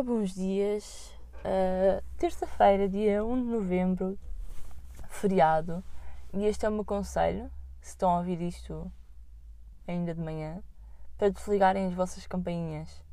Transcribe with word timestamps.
Ora, 0.00 0.06
bons 0.06 0.32
dias. 0.34 1.12
Uh, 1.44 2.02
Terça-feira, 2.16 2.88
dia 2.88 3.22
1 3.22 3.42
de 3.42 3.48
novembro, 3.50 4.18
feriado. 5.10 5.84
E 6.32 6.46
este 6.46 6.64
é 6.64 6.70
o 6.70 6.72
meu 6.72 6.86
conselho, 6.86 7.50
se 7.82 7.90
estão 7.90 8.08
a 8.08 8.18
ouvir 8.20 8.40
isto 8.40 8.90
ainda 9.86 10.14
de 10.14 10.20
manhã, 10.22 10.62
para 11.18 11.28
desligarem 11.28 11.86
as 11.86 11.92
vossas 11.92 12.26
campainhas. 12.26 13.04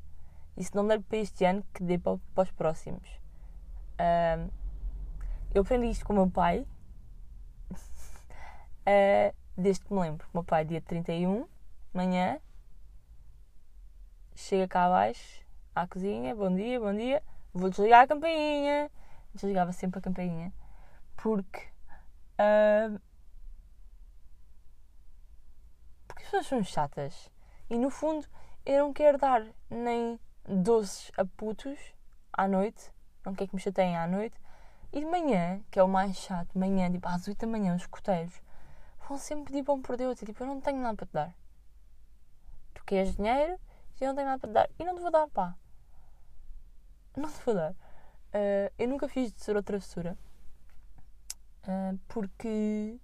E 0.56 0.64
se 0.64 0.74
não 0.74 0.88
der 0.88 1.02
para 1.02 1.18
este 1.18 1.44
ano, 1.44 1.62
que 1.74 1.84
dê 1.84 1.98
para, 1.98 2.18
para 2.34 2.44
os 2.44 2.52
próximos. 2.52 3.10
Uh, 4.00 4.50
eu 5.54 5.64
aprendi 5.64 5.90
isto 5.90 6.06
com 6.06 6.14
o 6.14 6.16
meu 6.16 6.30
pai, 6.30 6.66
uh, 7.70 9.36
desde 9.58 9.84
que 9.84 9.94
me 9.94 10.00
lembro. 10.00 10.26
O 10.28 10.38
meu 10.38 10.44
pai, 10.46 10.64
dia 10.64 10.80
31, 10.80 11.46
manhã, 11.94 12.40
chega 14.34 14.70
cá 14.70 14.86
abaixo 14.86 15.47
à 15.82 15.88
cozinha, 15.88 16.36
bom 16.36 16.54
dia, 16.54 16.80
bom 16.80 16.94
dia, 16.94 17.22
vou 17.54 17.70
desligar 17.70 18.04
a 18.04 18.08
campainha. 18.08 18.90
Desligava 19.34 19.72
sempre 19.72 20.00
a 20.00 20.02
campainha 20.02 20.52
porque. 21.16 21.60
Uh, 22.40 23.00
porque 26.08 26.24
as 26.24 26.30
pessoas 26.30 26.48
são 26.48 26.64
chatas 26.64 27.32
e 27.70 27.78
no 27.78 27.90
fundo 27.90 28.28
eu 28.66 28.86
não 28.86 28.94
quero 28.94 29.18
dar 29.18 29.46
nem 29.70 30.20
doces 30.48 31.12
a 31.16 31.26
putos 31.26 31.80
à 32.34 32.48
noite, 32.48 32.92
não 33.24 33.36
quero 33.36 33.50
que 33.50 33.56
me 33.56 33.62
chateiem 33.62 33.98
à 33.98 34.08
noite, 34.08 34.40
e 34.92 35.00
de 35.00 35.06
manhã, 35.06 35.62
que 35.70 35.80
é 35.80 35.84
o 35.84 35.88
mais 35.88 36.16
chato, 36.18 36.54
de 36.54 36.60
manhã, 36.60 36.92
tipo 36.92 37.08
às 37.08 37.28
8 37.28 37.40
da 37.40 37.48
manhã, 37.48 37.76
os 37.76 37.86
coteiros 37.88 38.34
vão 39.08 39.18
sempre 39.18 39.52
pedir 39.52 39.64
pão 39.64 39.82
por 39.82 39.98
Deus, 39.98 40.22
e 40.22 40.26
tipo, 40.26 40.44
eu 40.44 40.48
não 40.48 40.62
tenho 40.62 40.80
nada 40.80 40.96
para 40.96 41.06
te 41.08 41.14
dar. 41.14 41.36
Tu 42.74 42.84
queres 42.86 43.16
dinheiro 43.16 43.60
e 44.00 44.04
eu 44.04 44.10
não 44.10 44.16
tenho 44.16 44.28
nada 44.28 44.40
para 44.40 44.50
te 44.50 44.54
dar, 44.54 44.70
e 44.80 44.84
não 44.86 44.96
te 44.96 45.02
vou 45.02 45.12
dar, 45.12 45.28
pá 45.30 45.56
não 47.18 47.30
te 47.30 47.40
vou 47.46 47.56
dar. 47.56 47.72
Uh, 47.72 48.72
eu 48.78 48.88
nunca 48.88 49.08
fiz 49.08 49.34
de 49.34 49.42
ser 49.42 49.56
outra 49.56 49.74
travessura 49.74 50.18
uh, 51.64 51.98
porque 52.08 53.00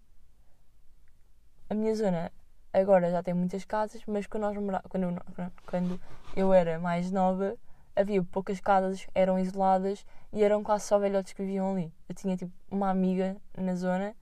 a 1.70 1.74
minha 1.74 1.96
zona 1.96 2.32
agora 2.72 3.10
já 3.10 3.24
tem 3.24 3.34
muitas 3.34 3.64
casas, 3.66 4.02
mas 4.06 4.28
quando, 4.28 4.44
nós 4.44 4.58
mora... 4.58 4.84
quando, 4.90 5.04
eu, 5.04 5.52
quando 5.66 6.02
eu 6.36 6.54
era 6.54 6.80
mais 6.80 7.12
nova 7.12 7.58
havia 7.96 8.24
poucas 8.24 8.60
casas, 8.60 9.08
eram 9.14 9.38
isoladas 9.38 10.06
e 10.32 10.44
eram 10.44 10.64
quase 10.64 10.86
só 10.86 10.98
velhotes 10.98 11.34
que 11.34 11.44
viviam 11.44 11.72
ali. 11.72 11.94
Eu 12.10 12.16
tinha 12.16 12.36
tipo 12.36 12.52
uma 12.70 12.90
amiga 12.90 13.38
na 13.56 13.76
zona 13.76 14.16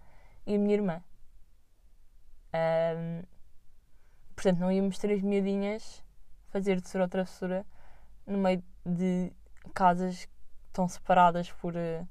e 0.46 0.56
a 0.56 0.58
minha 0.58 0.74
irmã. 0.76 1.04
Um, 2.54 3.24
portanto, 4.36 4.60
não 4.60 4.72
íamos 4.72 4.98
três 4.98 5.22
miudinhas 5.22 6.04
fazer 6.50 6.82
de 6.82 6.90
ser 6.90 7.00
outra 7.00 7.24
travessura 7.24 7.66
no 8.28 8.38
meio 8.38 8.62
de 8.86 9.32
casas 9.74 10.28
estão 10.68 10.88
separadas 10.88 11.52
por 11.52 11.76
uh, 11.76 12.08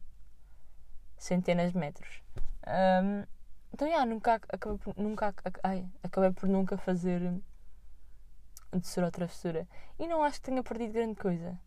centenas 1.16 1.72
de 1.72 1.78
metros. 1.78 2.22
Um, 2.66 3.24
então, 3.72 3.86
yeah, 3.86 4.04
nunca, 4.04 4.34
acabei 4.48 4.78
por, 4.78 4.96
nunca, 4.96 5.34
ai, 5.62 5.88
acabei 6.02 6.32
por 6.32 6.48
nunca 6.48 6.76
fazer 6.76 7.20
ser 8.82 9.02
outra 9.02 9.26
travessura. 9.26 9.66
E 9.98 10.06
não 10.06 10.22
acho 10.22 10.40
que 10.40 10.46
tenha 10.46 10.62
perdido 10.62 10.92
grande 10.92 11.16
coisa. 11.16 11.58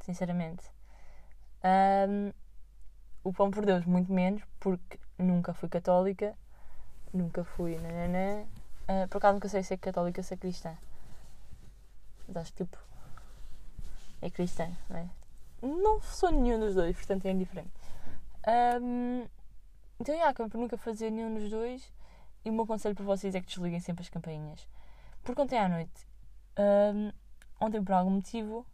Sinceramente. 0.00 0.64
Um, 2.08 2.32
o 3.22 3.32
pão 3.32 3.50
por 3.50 3.64
Deus, 3.64 3.84
muito 3.84 4.12
menos, 4.12 4.42
porque 4.58 4.98
nunca 5.18 5.54
fui 5.54 5.68
católica. 5.68 6.36
Nunca 7.12 7.44
fui. 7.44 7.78
Nananã. 7.78 8.44
Uh, 8.88 9.08
por 9.08 9.18
acaso 9.18 9.34
nunca 9.34 9.48
sei 9.48 9.62
se 9.62 9.74
é 9.74 9.76
católica 9.76 10.20
ou 10.20 10.24
se 10.24 10.34
é 10.34 10.36
cristã. 10.36 10.76
Mas 12.26 12.36
acho 12.36 12.52
que 12.52 12.64
tipo 12.64 12.78
é 14.24 14.30
cristã, 14.30 14.70
não 14.88 14.96
é? 14.96 15.08
Não 15.62 16.00
sou 16.00 16.30
nenhum 16.32 16.58
dos 16.58 16.74
dois, 16.74 16.96
portanto 16.96 17.26
é 17.26 17.30
indiferente. 17.30 17.70
Um, 18.80 19.26
então, 20.00 20.14
yeah, 20.14 20.30
acabo 20.30 20.50
por 20.50 20.58
nunca 20.58 20.76
fazer 20.76 21.10
nenhum 21.10 21.34
dos 21.34 21.50
dois. 21.50 21.92
E 22.44 22.50
o 22.50 22.52
meu 22.52 22.66
conselho 22.66 22.94
para 22.94 23.04
vocês 23.04 23.34
é 23.34 23.40
que 23.40 23.46
desliguem 23.46 23.80
sempre 23.80 24.02
as 24.02 24.08
campainhas. 24.08 24.66
Porque 25.22 25.40
ontem 25.40 25.58
à 25.58 25.68
noite, 25.68 26.06
um, 26.58 27.12
ontem 27.60 27.82
por 27.82 27.92
algum 27.92 28.10
motivo, 28.10 28.66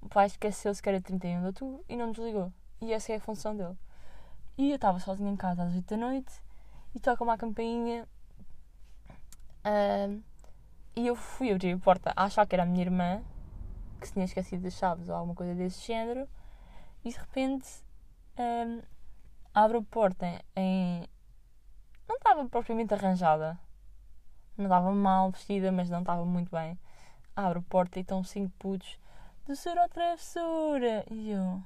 o 0.00 0.08
pai 0.08 0.26
esqueceu-se 0.26 0.82
que 0.82 0.88
era 0.88 1.00
31 1.00 1.40
de 1.40 1.46
outubro 1.46 1.84
e 1.88 1.96
não 1.96 2.10
desligou. 2.10 2.52
E 2.80 2.92
essa 2.92 3.12
é 3.12 3.16
a 3.16 3.20
função 3.20 3.56
dele. 3.56 3.76
E 4.58 4.70
eu 4.70 4.76
estava 4.76 4.98
sozinha 4.98 5.30
em 5.30 5.36
casa 5.36 5.62
às 5.62 5.74
8 5.74 5.86
da 5.88 5.96
noite 5.96 6.32
e 6.94 7.00
toca 7.00 7.22
uma 7.22 7.36
campainha. 7.36 8.08
Um, 9.64 10.22
e 10.96 11.06
eu 11.06 11.14
fui 11.14 11.52
abrir 11.52 11.72
a 11.72 11.78
porta 11.78 12.12
a 12.16 12.24
achar 12.24 12.46
que 12.46 12.54
era 12.54 12.64
a 12.64 12.66
minha 12.66 12.82
irmã 12.82 13.22
que 14.00 14.06
se 14.06 14.14
tinha 14.14 14.24
esquecido 14.24 14.62
das 14.62 14.74
chaves 14.74 15.08
ou 15.08 15.14
alguma 15.14 15.34
coisa 15.34 15.54
desse 15.54 15.86
género, 15.86 16.28
e 17.04 17.10
de 17.10 17.18
repente 17.18 17.68
um, 18.38 18.82
abre 19.54 19.78
a 19.78 19.82
porta 19.82 20.26
em. 20.56 21.06
Não 22.08 22.16
estava 22.16 22.48
propriamente 22.48 22.94
arranjada, 22.94 23.58
não 24.56 24.64
estava 24.66 24.92
mal 24.92 25.30
vestida, 25.30 25.70
mas 25.70 25.88
não 25.88 26.00
estava 26.00 26.24
muito 26.24 26.50
bem. 26.50 26.78
Abre 27.36 27.60
a 27.60 27.62
porta 27.62 27.98
e 27.98 28.02
estão 28.02 28.24
cinco 28.24 28.52
putos 28.58 28.98
de 29.46 29.56
ser 29.56 29.78
a 29.78 29.88
travessura. 29.88 31.04
E 31.10 31.30
eu. 31.30 31.62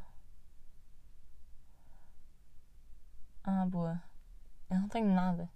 Ah, 3.43 3.67
boa. 3.67 4.03
Eu 4.71 4.81
não 4.81 4.89
tenho 4.89 5.13
nada. 5.13 5.49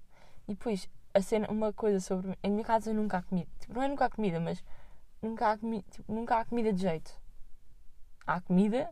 E 0.47 0.55
depois, 0.55 0.89
a 1.15 1.21
cena, 1.21 1.49
uma 1.51 1.73
coisa 1.73 2.01
sobre. 2.01 2.37
Em 2.43 2.51
minha 2.51 2.65
casa 2.65 2.91
eu 2.91 2.95
nunca 2.95 3.19
há 3.19 3.23
comida. 3.23 3.49
Tipo, 3.59 3.75
não 3.75 3.83
é 3.83 3.89
nunca 3.89 4.07
há 4.07 4.11
comida, 4.11 4.41
mas 4.41 4.63
nunca 5.23 5.51
há, 5.53 5.59
comi 5.59 5.83
tipo, 5.83 6.13
nunca 6.13 6.39
há 6.39 6.45
comida 6.45 6.73
de 6.73 6.81
jeito. 6.83 7.21
Há 8.27 8.41
comida, 8.41 8.91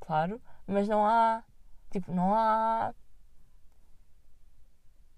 claro, 0.00 0.40
mas 0.66 0.88
não 0.88 1.06
há. 1.06 1.42
Tipo, 1.90 2.12
não 2.12 2.34
há. 2.34 2.94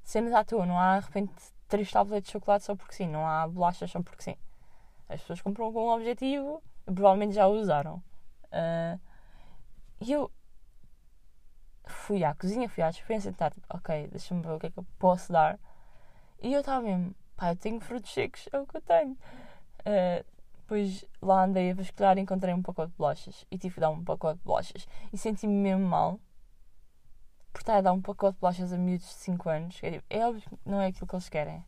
cenas 0.02 0.32
à 0.32 0.44
toa, 0.44 0.64
não 0.64 0.78
há 0.78 0.98
de 1.00 1.06
repente 1.06 1.34
três 1.68 1.90
tabletes 1.90 2.28
de 2.28 2.32
chocolate 2.32 2.64
só 2.64 2.74
porque 2.74 2.94
sim, 2.94 3.08
não 3.08 3.26
há 3.26 3.46
bolachas 3.46 3.90
só 3.90 4.02
porque 4.02 4.22
sim. 4.22 4.36
As 5.08 5.20
pessoas 5.20 5.42
compram 5.42 5.72
com 5.72 5.86
um 5.86 5.90
objetivo 5.90 6.62
e 6.86 6.92
provavelmente 6.92 7.34
já 7.34 7.46
o 7.46 7.52
usaram. 7.52 8.02
Uh, 8.46 9.00
e 10.00 10.12
eu 10.12 10.30
fui 11.86 12.24
à 12.24 12.34
cozinha, 12.34 12.68
fui 12.68 12.82
à 12.82 12.90
dispensa 12.90 13.30
tentar, 13.30 13.50
tipo, 13.50 13.66
ok, 13.70 14.08
deixa-me 14.08 14.42
ver 14.42 14.52
o 14.52 14.58
que 14.58 14.66
é 14.66 14.70
que 14.70 14.78
eu 14.78 14.86
posso 14.98 15.32
dar. 15.32 15.58
E 16.40 16.52
eu 16.52 16.60
estava 16.60 16.82
mesmo, 16.82 17.14
pá, 17.36 17.50
eu 17.50 17.56
tenho 17.56 17.80
frutos 17.80 18.12
secos, 18.12 18.48
é 18.52 18.58
o 18.58 18.66
que 18.66 18.76
eu 18.76 18.80
tenho. 18.82 19.16
Uh, 19.80 20.24
depois 20.58 21.04
lá 21.22 21.44
andei 21.44 21.70
a 21.70 21.74
vasculhar 21.74 22.18
e 22.18 22.20
encontrei 22.20 22.52
um 22.52 22.62
pacote 22.62 22.92
de 22.92 22.98
bolachas. 22.98 23.46
E 23.50 23.56
tive 23.56 23.74
que 23.74 23.80
dar 23.80 23.90
um 23.90 24.04
pacote 24.04 24.38
de 24.38 24.44
bolachas. 24.44 24.86
E 25.12 25.16
senti-me 25.16 25.54
mesmo 25.54 25.86
mal 25.86 26.20
por 27.52 27.60
estar 27.60 27.76
a 27.76 27.80
dar 27.80 27.92
um 27.92 28.02
pacote 28.02 28.34
de 28.34 28.40
bolachas 28.40 28.72
a 28.72 28.76
miúdos 28.76 29.06
de 29.06 29.14
5 29.14 29.48
anos. 29.48 29.80
É, 29.82 30.02
é 30.10 30.26
óbvio 30.26 30.42
que 30.42 30.58
não 30.66 30.80
é 30.80 30.88
aquilo 30.88 31.06
que 31.06 31.14
eles 31.14 31.28
querem. 31.28 31.64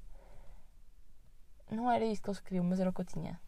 Não 1.71 1.91
era 1.91 2.05
isso 2.05 2.21
que 2.23 2.29
eles 2.29 2.41
queriam, 2.41 2.65
mas 2.65 2.79
era 2.79 2.91
o 2.91 2.93
que 2.93 3.01
eu 3.01 3.05
tinha. 3.05 3.41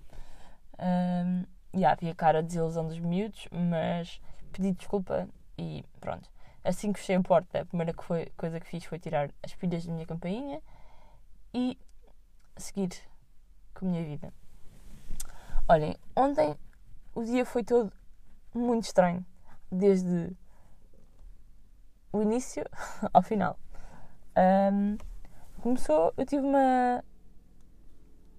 Um, 0.78 1.44
e 1.74 1.84
havia 1.84 2.14
cara 2.14 2.42
de 2.42 2.48
desilusão 2.48 2.86
dos 2.86 2.98
miúdos, 2.98 3.46
mas 3.50 4.20
pedi 4.52 4.72
desculpa 4.72 5.28
e 5.58 5.84
pronto. 6.00 6.30
Assim 6.64 6.92
que 6.92 7.00
fechei 7.00 7.16
a 7.16 7.20
porta, 7.20 7.60
a 7.60 7.66
primeira 7.66 7.92
que 7.92 8.02
foi, 8.04 8.26
coisa 8.36 8.60
que 8.60 8.66
fiz 8.66 8.84
foi 8.84 8.98
tirar 8.98 9.30
as 9.42 9.54
pilhas 9.54 9.84
da 9.84 9.92
minha 9.92 10.06
campainha 10.06 10.62
e 11.52 11.76
seguir 12.56 12.90
com 13.74 13.86
a 13.86 13.88
minha 13.90 14.04
vida. 14.04 14.32
Olhem, 15.72 15.96
ontem 16.14 16.54
o 17.14 17.24
dia 17.24 17.46
foi 17.46 17.64
todo 17.64 17.90
muito 18.54 18.84
estranho, 18.84 19.24
desde 19.70 20.36
o 22.12 22.20
início 22.20 22.62
ao 23.10 23.22
final. 23.22 23.58
Um, 24.36 24.98
começou, 25.62 26.12
eu 26.18 26.26
tive 26.26 26.44
uma. 26.44 27.02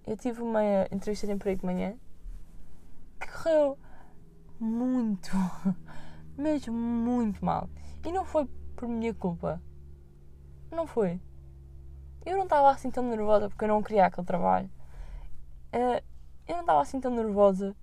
Eu 0.05 0.15
tive 0.15 0.43
uma 0.43 0.61
entrevista 0.91 1.25
de 1.25 1.33
emprego 1.33 1.61
de 1.61 1.65
manhã 1.65 1.97
que 3.19 3.27
correu 3.31 3.79
muito, 4.59 5.31
mesmo 6.37 6.71
muito 6.71 7.43
mal. 7.43 7.67
E 8.05 8.11
não 8.11 8.25
foi 8.25 8.45
por 8.75 8.87
minha 8.87 9.11
culpa. 9.11 9.59
Não 10.69 10.85
foi. 10.85 11.19
Eu 12.27 12.37
não 12.37 12.43
estava 12.43 12.69
assim 12.69 12.91
tão 12.91 13.03
nervosa 13.03 13.49
porque 13.49 13.63
eu 13.63 13.69
não 13.69 13.81
queria 13.81 14.05
aquele 14.05 14.27
trabalho. 14.27 14.69
Uh, 15.73 16.12
eu 16.47 16.55
não 16.55 16.61
estava 16.61 16.81
assim 16.81 16.99
tão 16.99 17.11
nervosa. 17.11 17.75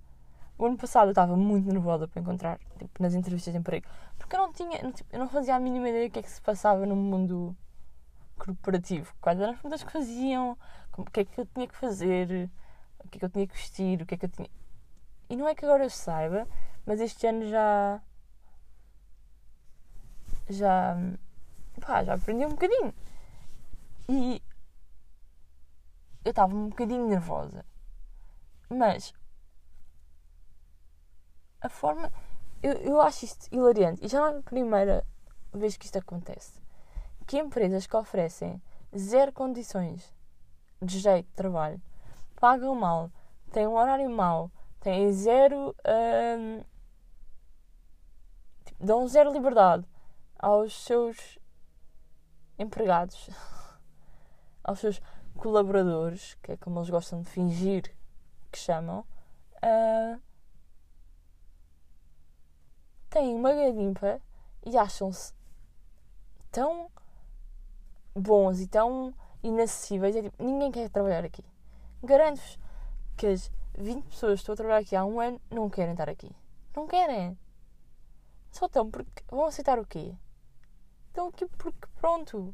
O 0.57 0.65
ano 0.65 0.77
passado 0.77 1.07
eu 1.07 1.11
estava 1.11 1.35
muito 1.35 1.67
nervosa 1.67 2.07
para 2.07 2.21
encontrar 2.21 2.59
tipo, 2.77 3.01
nas 3.01 3.13
entrevistas 3.15 3.53
de 3.53 3.59
emprego. 3.59 3.87
Porque 4.17 4.35
eu 4.35 4.39
não 4.39 4.53
tinha, 4.53 4.91
tipo, 4.91 5.09
eu 5.11 5.19
não 5.19 5.27
fazia 5.27 5.55
a 5.55 5.59
mínima 5.59 5.89
ideia 5.89 6.07
do 6.07 6.11
que 6.11 6.19
é 6.19 6.21
que 6.21 6.29
se 6.29 6.41
passava 6.41 6.85
no 6.85 6.95
mundo 6.95 7.55
corporativo. 8.37 9.13
Quais 9.19 9.39
eram 9.39 9.51
as 9.51 9.57
perguntas 9.57 9.83
que 9.83 9.91
faziam, 9.91 10.57
o 10.97 11.05
que 11.05 11.21
é 11.21 11.25
que 11.25 11.41
eu 11.41 11.45
tinha 11.47 11.67
que 11.67 11.75
fazer, 11.75 12.49
o 12.99 13.07
que 13.07 13.17
é 13.17 13.19
que 13.19 13.25
eu 13.25 13.29
tinha 13.29 13.47
que 13.47 13.55
vestir, 13.55 14.01
o 14.01 14.05
que 14.05 14.15
é 14.15 14.17
que 14.17 14.25
eu 14.25 14.29
tinha. 14.29 14.49
E 15.29 15.35
não 15.35 15.47
é 15.47 15.55
que 15.55 15.65
agora 15.65 15.83
eu 15.83 15.89
saiba, 15.89 16.47
mas 16.85 16.99
este 16.99 17.25
ano 17.27 17.47
já. 17.47 18.01
Já. 20.49 20.95
Pá, 21.79 22.03
já 22.03 22.13
aprendi 22.15 22.45
um 22.45 22.49
bocadinho. 22.49 22.93
E. 24.09 24.41
Eu 26.23 26.31
estava 26.31 26.53
um 26.55 26.69
bocadinho 26.69 27.07
nervosa. 27.07 27.65
Mas 28.71 29.13
a 31.59 31.67
forma. 31.67 32.09
Eu, 32.63 32.73
eu 32.73 33.01
acho 33.01 33.25
isto 33.25 33.53
hilariante. 33.53 34.05
E 34.05 34.07
já 34.07 34.19
não 34.19 34.27
é 34.27 34.39
a 34.39 34.41
primeira 34.41 35.05
vez 35.53 35.75
que 35.75 35.85
isto 35.85 35.97
acontece. 35.97 36.61
Que 37.27 37.37
empresas 37.37 37.85
que 37.85 37.95
oferecem 37.97 38.61
zero 38.97 39.33
condições 39.33 40.15
de 40.81 40.99
jeito 40.99 41.27
de 41.27 41.33
trabalho, 41.33 41.81
pagam 42.39 42.73
mal, 42.73 43.11
têm 43.51 43.67
um 43.67 43.75
horário 43.75 44.09
mau, 44.09 44.49
têm 44.79 45.11
zero. 45.11 45.75
Hum, 45.85 46.63
tipo, 48.63 48.85
dão 48.85 49.05
zero 49.05 49.33
liberdade 49.33 49.85
aos 50.39 50.85
seus 50.85 51.37
empregados, 52.57 53.29
aos 54.63 54.79
seus 54.79 55.01
colaboradores, 55.35 56.35
que 56.41 56.53
é 56.53 56.57
como 56.57 56.79
eles 56.79 56.89
gostam 56.89 57.21
de 57.21 57.29
fingir 57.29 57.93
que 58.51 58.59
chamam, 58.59 59.05
uh, 59.57 60.21
têm 63.09 63.33
uma 63.35 63.53
garimpa 63.53 64.21
e 64.65 64.77
acham-se 64.77 65.33
tão 66.51 66.89
bons 68.15 68.59
e 68.59 68.67
tão 68.67 69.13
inacessíveis. 69.43 70.15
É 70.15 70.23
tipo, 70.23 70.43
ninguém 70.43 70.71
quer 70.71 70.89
trabalhar 70.89 71.23
aqui. 71.23 71.43
Garanto-vos 72.03 72.59
que 73.17 73.27
as 73.27 73.51
20 73.77 74.03
pessoas 74.05 74.33
que 74.33 74.41
estão 74.41 74.53
a 74.53 74.55
trabalhar 74.55 74.79
aqui 74.79 74.95
há 74.95 75.05
um 75.05 75.19
ano 75.19 75.39
não 75.49 75.69
querem 75.69 75.91
estar 75.91 76.09
aqui. 76.09 76.31
Não 76.75 76.87
querem. 76.87 77.37
Só 78.51 78.65
estão 78.65 78.89
porque. 78.89 79.23
Vão 79.29 79.45
aceitar 79.45 79.79
o 79.79 79.85
quê? 79.85 80.13
Estão 81.07 81.27
aqui 81.27 81.45
porque 81.57 81.87
pronto. 81.99 82.53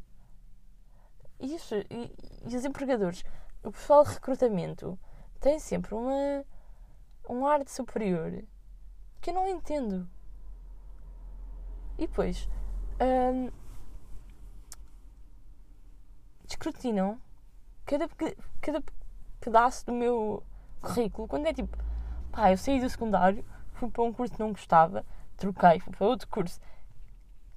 Isso, 1.40 1.76
e, 1.76 2.12
e 2.50 2.56
os 2.56 2.66
empregadores, 2.66 3.24
o 3.64 3.72
pessoal 3.72 4.04
de 4.04 4.10
recrutamento 4.10 4.98
tem 5.38 5.60
sempre 5.60 5.94
uma, 5.94 6.46
um 7.30 7.46
ar 7.46 7.64
de 7.64 7.72
superior 7.72 8.44
que 9.22 9.30
eu 9.30 9.34
não 9.34 9.48
entendo. 9.48 10.08
E 11.98 12.08
depois 12.08 12.48
hum, 13.02 13.50
descrutinam 16.46 17.20
cada, 17.86 18.08
cada 18.62 18.84
pedaço 19.40 19.86
do 19.86 19.94
meu 19.94 20.44
currículo 20.82 21.28
quando 21.28 21.48
é 21.48 21.54
tipo, 21.54 21.78
pá, 22.32 22.52
eu 22.52 22.58
saí 22.58 22.80
do 22.80 22.90
secundário, 22.90 23.44
fui 23.74 23.90
para 23.90 24.04
um 24.04 24.14
curso 24.14 24.34
que 24.34 24.40
não 24.40 24.52
gostava, 24.52 25.06
troquei, 25.36 25.80
fui 25.80 25.94
para 25.94 26.08
outro 26.08 26.28
curso 26.28 26.60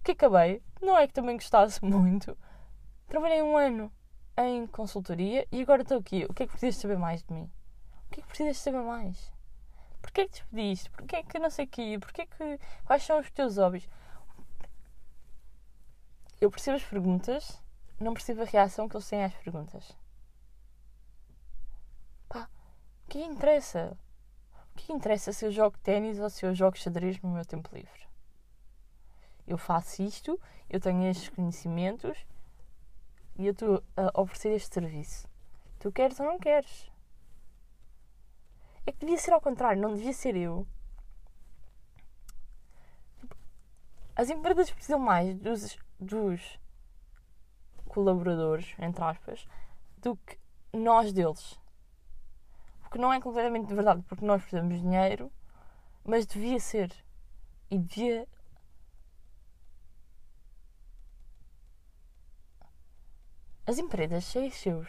que 0.03 0.13
acabei, 0.13 0.63
não 0.81 0.97
é 0.97 1.07
que 1.07 1.13
também 1.13 1.37
gostasse 1.37 1.85
muito. 1.85 2.37
Trabalhei 3.07 3.43
um 3.43 3.57
ano 3.57 3.93
em 4.37 4.67
consultoria 4.67 5.47
e 5.53 5.61
agora 5.61 5.83
estou 5.83 5.99
aqui. 5.99 6.25
O 6.29 6.33
que 6.33 6.45
é 6.45 6.47
que 6.47 6.53
precisas 6.53 6.81
saber 6.81 6.97
mais 6.99 7.23
de 7.23 7.33
mim? 7.33 7.51
Que 8.21 8.25
é 8.25 8.27
precisas 8.27 8.59
saber 8.59 8.83
mais? 8.83 9.33
Porquê 10.03 10.23
é 10.23 10.25
que 10.27 10.33
despediste? 10.33 10.91
Porquê 10.91 11.17
é 11.17 11.23
que 11.23 11.39
não 11.39 11.51
sei 11.51 11.65
o 11.65 11.69
quê? 11.69 11.99
Porquê 11.99 12.23
é 12.23 12.27
que... 12.27 12.61
Quais 12.85 13.03
são 13.03 13.19
os 13.19 13.31
teus 13.31 13.57
hobbies? 13.57 13.89
Eu 16.41 16.51
percebo 16.51 16.77
as 16.77 16.85
perguntas, 16.85 17.63
não 17.99 18.13
percebo 18.13 18.43
a 18.43 18.45
reação 18.45 18.89
que 18.89 18.97
eles 18.97 19.09
têm 19.09 19.25
às 19.25 19.35
perguntas. 19.35 19.97
Pá, 22.29 22.49
o 23.05 23.09
que 23.09 23.23
interessa? 23.23 23.97
O 24.73 24.77
que 24.77 24.93
interessa 24.93 25.33
se 25.33 25.47
eu 25.47 25.51
jogo 25.51 25.79
ténis 25.79 26.19
ou 26.19 26.31
se 26.31 26.45
eu 26.45 26.55
jogo 26.55 26.79
xadrez 26.79 27.21
no 27.21 27.31
meu 27.31 27.45
tempo 27.45 27.75
livre? 27.75 28.09
Eu 29.47 29.59
faço 29.59 30.03
isto, 30.03 30.41
eu 30.69 30.79
tenho 30.79 31.05
estes 31.11 31.29
conhecimentos 31.31 32.19
e 33.37 33.47
eu 33.47 33.53
estou 33.53 33.83
a 33.97 34.21
oferecer 34.21 34.51
este 34.51 34.73
serviço. 34.75 35.29
Tu 35.79 35.91
queres 35.91 36.21
ou 36.21 36.27
não 36.27 36.39
queres? 36.39 36.91
É 38.87 38.93
que 38.93 39.01
devia 39.01 39.19
ser 39.19 39.33
ao 39.33 39.41
contrário, 39.41 39.81
não 39.81 39.95
devia 39.95 40.13
ser 40.13 40.37
eu. 40.37 40.67
As 44.17 44.29
empresas 44.29 44.71
precisam 44.71 44.99
mais 44.99 45.35
dos, 45.39 45.79
dos 45.99 46.61
colaboradores, 47.89 48.75
entre 48.79 49.03
aspas, 49.03 49.47
do 49.99 50.17
que 50.17 50.39
nós 50.73 51.13
deles. 51.13 51.59
Porque 52.81 52.99
não 52.99 53.13
é 53.13 53.21
completamente 53.21 53.69
de 53.69 53.75
verdade, 53.75 54.03
porque 54.03 54.25
nós 54.25 54.43
precisamos 54.43 54.75
de 54.75 54.81
dinheiro, 54.83 55.33
mas 56.05 56.27
devia 56.27 56.59
ser. 56.59 56.93
E 57.71 57.79
devia. 57.79 58.27
As 63.67 63.79
empresas 63.79 64.25
sem 64.25 64.49
os 64.49 64.55
seus 64.55 64.89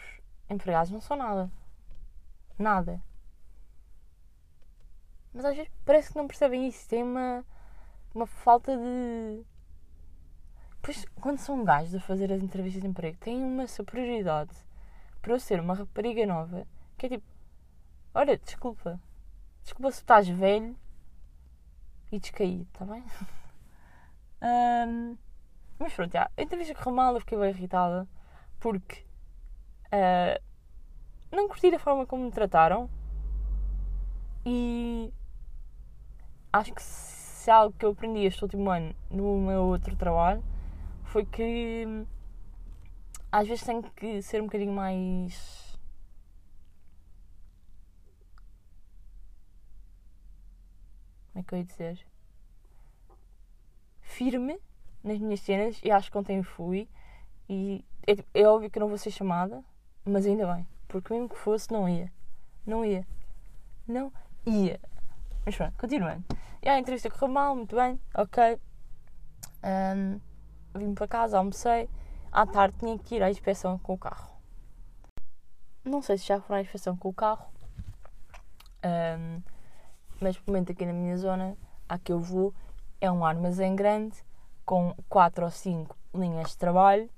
empregados 0.50 0.90
não 0.90 1.00
são 1.00 1.16
nada. 1.16 1.50
Nada. 2.58 3.00
Mas 5.32 5.44
às 5.44 5.56
vezes 5.56 5.70
parece 5.84 6.10
que 6.10 6.16
não 6.16 6.26
percebem 6.26 6.68
isso. 6.68 6.88
Tem 6.88 7.02
uma, 7.02 7.44
uma 8.14 8.26
falta 8.26 8.76
de. 8.76 9.44
Pois, 10.82 11.04
quando 11.20 11.38
são 11.38 11.64
gajos 11.64 11.94
a 11.94 12.00
fazer 12.00 12.32
as 12.32 12.42
entrevistas 12.42 12.82
de 12.82 12.88
emprego, 12.88 13.16
têm 13.18 13.42
uma 13.42 13.66
superioridade 13.66 14.54
para 15.20 15.32
eu 15.32 15.40
ser 15.40 15.60
uma 15.60 15.74
rapariga 15.74 16.26
nova 16.26 16.66
que 16.98 17.06
é 17.06 17.08
tipo: 17.10 17.24
Olha, 18.14 18.36
desculpa. 18.36 19.00
Desculpa 19.62 19.90
se 19.90 19.98
estás 19.98 20.28
velho 20.28 20.76
e 22.10 22.18
descaído, 22.18 22.62
está 22.64 22.84
bem? 22.84 23.02
um, 24.42 25.16
mas 25.78 25.92
pronto, 25.94 26.12
já. 26.12 26.30
a 26.36 26.42
entrevista 26.42 26.74
correu 26.74 26.94
mal, 26.94 27.14
eu 27.14 27.20
fiquei 27.20 27.38
bem 27.38 27.50
irritada 27.50 28.08
porque 28.60 29.04
uh, 29.86 30.40
não 31.34 31.48
curti 31.48 31.74
a 31.74 31.78
forma 31.78 32.06
como 32.06 32.24
me 32.24 32.30
trataram 32.30 32.88
e 34.44 35.12
acho 36.52 36.72
que 36.72 36.82
se 36.82 37.50
há 37.50 37.56
algo 37.56 37.74
que 37.76 37.84
eu 37.84 37.90
aprendi 37.90 38.20
este 38.24 38.42
último 38.44 38.70
ano 38.70 38.94
no 39.10 39.40
meu 39.40 39.62
outro 39.64 39.96
trabalho 39.96 40.42
foi 41.04 41.24
que 41.24 42.06
às 43.30 43.48
vezes 43.48 43.64
tenho 43.64 43.82
que 43.82 44.20
ser 44.22 44.42
um 44.42 44.44
bocadinho 44.44 44.72
mais. 44.72 45.78
Como 51.32 51.40
é 51.40 51.42
que 51.42 51.54
eu 51.54 51.58
ia 51.58 51.64
dizer? 51.64 52.06
Firme 54.02 54.60
nas 55.02 55.18
minhas 55.18 55.40
cenas 55.40 55.80
e 55.82 55.90
acho 55.90 56.10
que 56.10 56.18
ontem 56.18 56.42
fui. 56.42 56.86
E 57.48 57.84
é, 58.06 58.40
é 58.40 58.46
óbvio 58.46 58.70
que 58.70 58.78
não 58.78 58.88
vou 58.88 58.98
ser 58.98 59.10
chamada, 59.10 59.64
mas 60.04 60.26
ainda 60.26 60.52
bem, 60.54 60.66
porque 60.86 61.12
mesmo 61.12 61.28
que 61.28 61.38
fosse, 61.38 61.72
não 61.72 61.88
ia. 61.88 62.12
Não 62.66 62.84
ia. 62.84 63.06
Não 63.88 64.12
ia. 64.46 64.78
Mas 65.44 65.56
pronto, 65.56 65.74
continuando. 65.78 66.24
E 66.64 66.68
a 66.68 66.78
entrevista 66.78 67.10
correu 67.10 67.28
mal, 67.28 67.56
muito 67.56 67.74
bem, 67.74 68.00
ok. 68.14 68.56
Um, 69.64 70.20
vim 70.78 70.94
para 70.94 71.08
casa, 71.08 71.36
almocei. 71.36 71.90
À 72.30 72.46
tarde 72.46 72.78
tinha 72.78 72.96
que 72.96 73.16
ir 73.16 73.22
à 73.22 73.28
inspeção 73.28 73.76
com 73.80 73.94
o 73.94 73.98
carro. 73.98 74.40
Não 75.84 76.00
sei 76.00 76.16
se 76.16 76.28
já 76.28 76.40
foram 76.40 76.58
à 76.58 76.62
inspeção 76.62 76.96
com 76.96 77.08
o 77.08 77.12
carro, 77.12 77.52
um, 78.84 79.42
mas 80.20 80.38
pelo 80.38 80.54
menos 80.54 80.70
aqui 80.70 80.86
na 80.86 80.92
minha 80.92 81.16
zona, 81.16 81.56
a 81.88 81.98
que 81.98 82.12
eu 82.12 82.20
vou, 82.20 82.54
é 83.00 83.10
um 83.10 83.24
armazém 83.24 83.74
grande 83.74 84.24
com 84.64 84.94
quatro 85.08 85.44
ou 85.44 85.50
cinco 85.50 85.96
linhas 86.14 86.50
de 86.50 86.58
trabalho, 86.58 87.10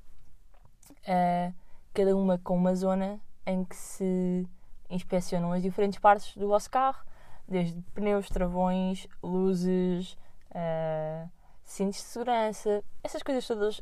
uh, 1.02 1.54
cada 1.92 2.16
uma 2.16 2.38
com 2.38 2.56
uma 2.56 2.74
zona 2.74 3.20
em 3.44 3.62
que 3.62 3.76
se 3.76 4.48
inspecionam 4.88 5.52
as 5.52 5.62
diferentes 5.62 5.98
partes 5.98 6.34
do 6.34 6.48
vosso 6.48 6.70
carro 6.70 7.04
desde 7.46 7.80
pneus, 7.94 8.28
travões, 8.28 9.06
luzes, 9.22 10.16
uh, 10.50 11.30
cintos 11.64 11.96
de 11.96 12.06
segurança, 12.06 12.82
essas 13.02 13.22
coisas 13.22 13.46
todas 13.46 13.80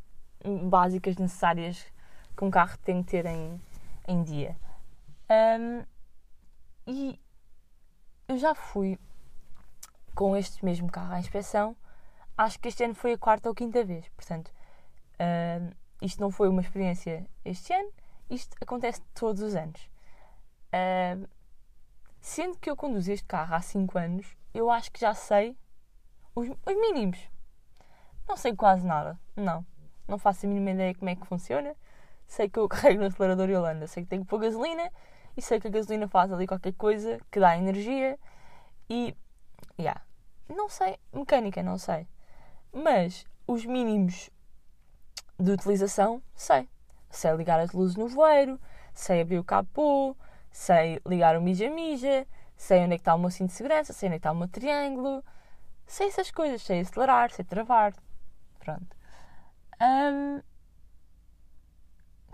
básicas, 0.64 1.16
necessárias 1.16 1.86
que 2.36 2.44
um 2.44 2.50
carro 2.50 2.76
tem 2.78 3.02
que 3.02 3.10
ter 3.10 3.26
em, 3.26 3.60
em 4.08 4.22
dia. 4.22 4.56
Um, 5.30 5.84
e 6.86 7.20
eu 8.28 8.36
já 8.36 8.54
fui 8.54 8.98
com 10.14 10.36
este 10.36 10.64
mesmo 10.64 10.90
carro 10.90 11.14
à 11.14 11.20
inspeção, 11.20 11.76
acho 12.36 12.58
que 12.58 12.68
este 12.68 12.84
ano 12.84 12.94
foi 12.94 13.12
a 13.12 13.18
quarta 13.18 13.48
ou 13.48 13.54
quinta 13.54 13.84
vez. 13.84 14.08
Portanto, 14.10 14.50
isto 16.00 16.20
não 16.20 16.30
foi 16.30 16.48
uma 16.48 16.60
experiência 16.60 17.26
este 17.44 17.72
ano, 17.72 17.90
isto 18.28 18.56
acontece 18.60 19.00
todos 19.14 19.42
os 19.42 19.54
anos. 19.54 19.88
Sendo 22.22 22.56
que 22.56 22.70
eu 22.70 22.76
conduzo 22.76 23.10
este 23.10 23.26
carro 23.26 23.52
há 23.52 23.60
5 23.60 23.98
anos, 23.98 24.36
eu 24.54 24.70
acho 24.70 24.92
que 24.92 25.00
já 25.00 25.12
sei 25.12 25.58
os, 26.36 26.48
os 26.48 26.76
mínimos. 26.76 27.18
Não 28.28 28.36
sei 28.36 28.54
quase 28.54 28.86
nada. 28.86 29.18
Não. 29.34 29.66
Não 30.06 30.16
faço 30.16 30.46
a 30.46 30.48
mínima 30.48 30.70
ideia 30.70 30.94
como 30.94 31.10
é 31.10 31.16
que 31.16 31.26
funciona. 31.26 31.74
Sei 32.24 32.48
que 32.48 32.60
eu 32.60 32.68
carrego 32.70 33.00
no 33.00 33.06
acelerador 33.06 33.50
e 33.50 33.56
Holanda. 33.56 33.88
Sei 33.88 34.04
que 34.04 34.08
tenho 34.08 34.22
que 34.22 34.28
pôr 34.28 34.38
gasolina 34.38 34.88
e 35.36 35.42
sei 35.42 35.58
que 35.58 35.66
a 35.66 35.70
gasolina 35.70 36.06
faz 36.06 36.32
ali 36.32 36.46
qualquer 36.46 36.72
coisa 36.74 37.18
que 37.28 37.40
dá 37.40 37.58
energia. 37.58 38.16
E. 38.88 39.16
Yeah. 39.76 40.00
Não 40.48 40.68
sei. 40.68 41.00
Mecânica, 41.12 41.60
não 41.60 41.76
sei. 41.76 42.06
Mas 42.72 43.26
os 43.48 43.66
mínimos 43.66 44.30
de 45.40 45.50
utilização, 45.50 46.22
sei. 46.36 46.68
Sei 47.10 47.32
ligar 47.32 47.58
as 47.58 47.72
luzes 47.72 47.96
no 47.96 48.06
voeiro, 48.06 48.60
sei 48.94 49.22
abrir 49.22 49.40
o 49.40 49.44
capô, 49.44 50.16
sei 50.52 51.00
ligar 51.06 51.36
o 51.36 51.42
mija-mija, 51.42 52.26
sei 52.56 52.84
onde 52.84 52.94
é 52.94 52.96
que 52.96 53.00
está 53.00 53.14
o 53.14 53.18
meu 53.18 53.30
cinto 53.30 53.48
de 53.48 53.54
segurança, 53.54 53.92
sei 53.92 54.08
onde 54.08 54.16
é 54.16 54.18
que 54.18 54.20
está 54.20 54.32
o 54.32 54.36
meu 54.36 54.48
triângulo, 54.48 55.24
sei 55.86 56.08
essas 56.08 56.30
coisas, 56.30 56.62
sei 56.62 56.80
acelerar, 56.80 57.30
sei 57.32 57.44
travar. 57.44 57.94
Pronto. 58.60 58.96
Um, 59.80 60.40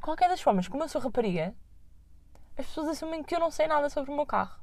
qualquer 0.02 0.28
das 0.28 0.40
formas, 0.40 0.68
como 0.68 0.82
eu 0.82 0.88
sou 0.88 1.00
rapariga, 1.00 1.54
as 2.58 2.66
pessoas 2.66 2.88
assumem 2.88 3.22
que 3.22 3.34
eu 3.34 3.40
não 3.40 3.50
sei 3.50 3.66
nada 3.68 3.88
sobre 3.88 4.10
o 4.10 4.16
meu 4.16 4.26
carro. 4.26 4.60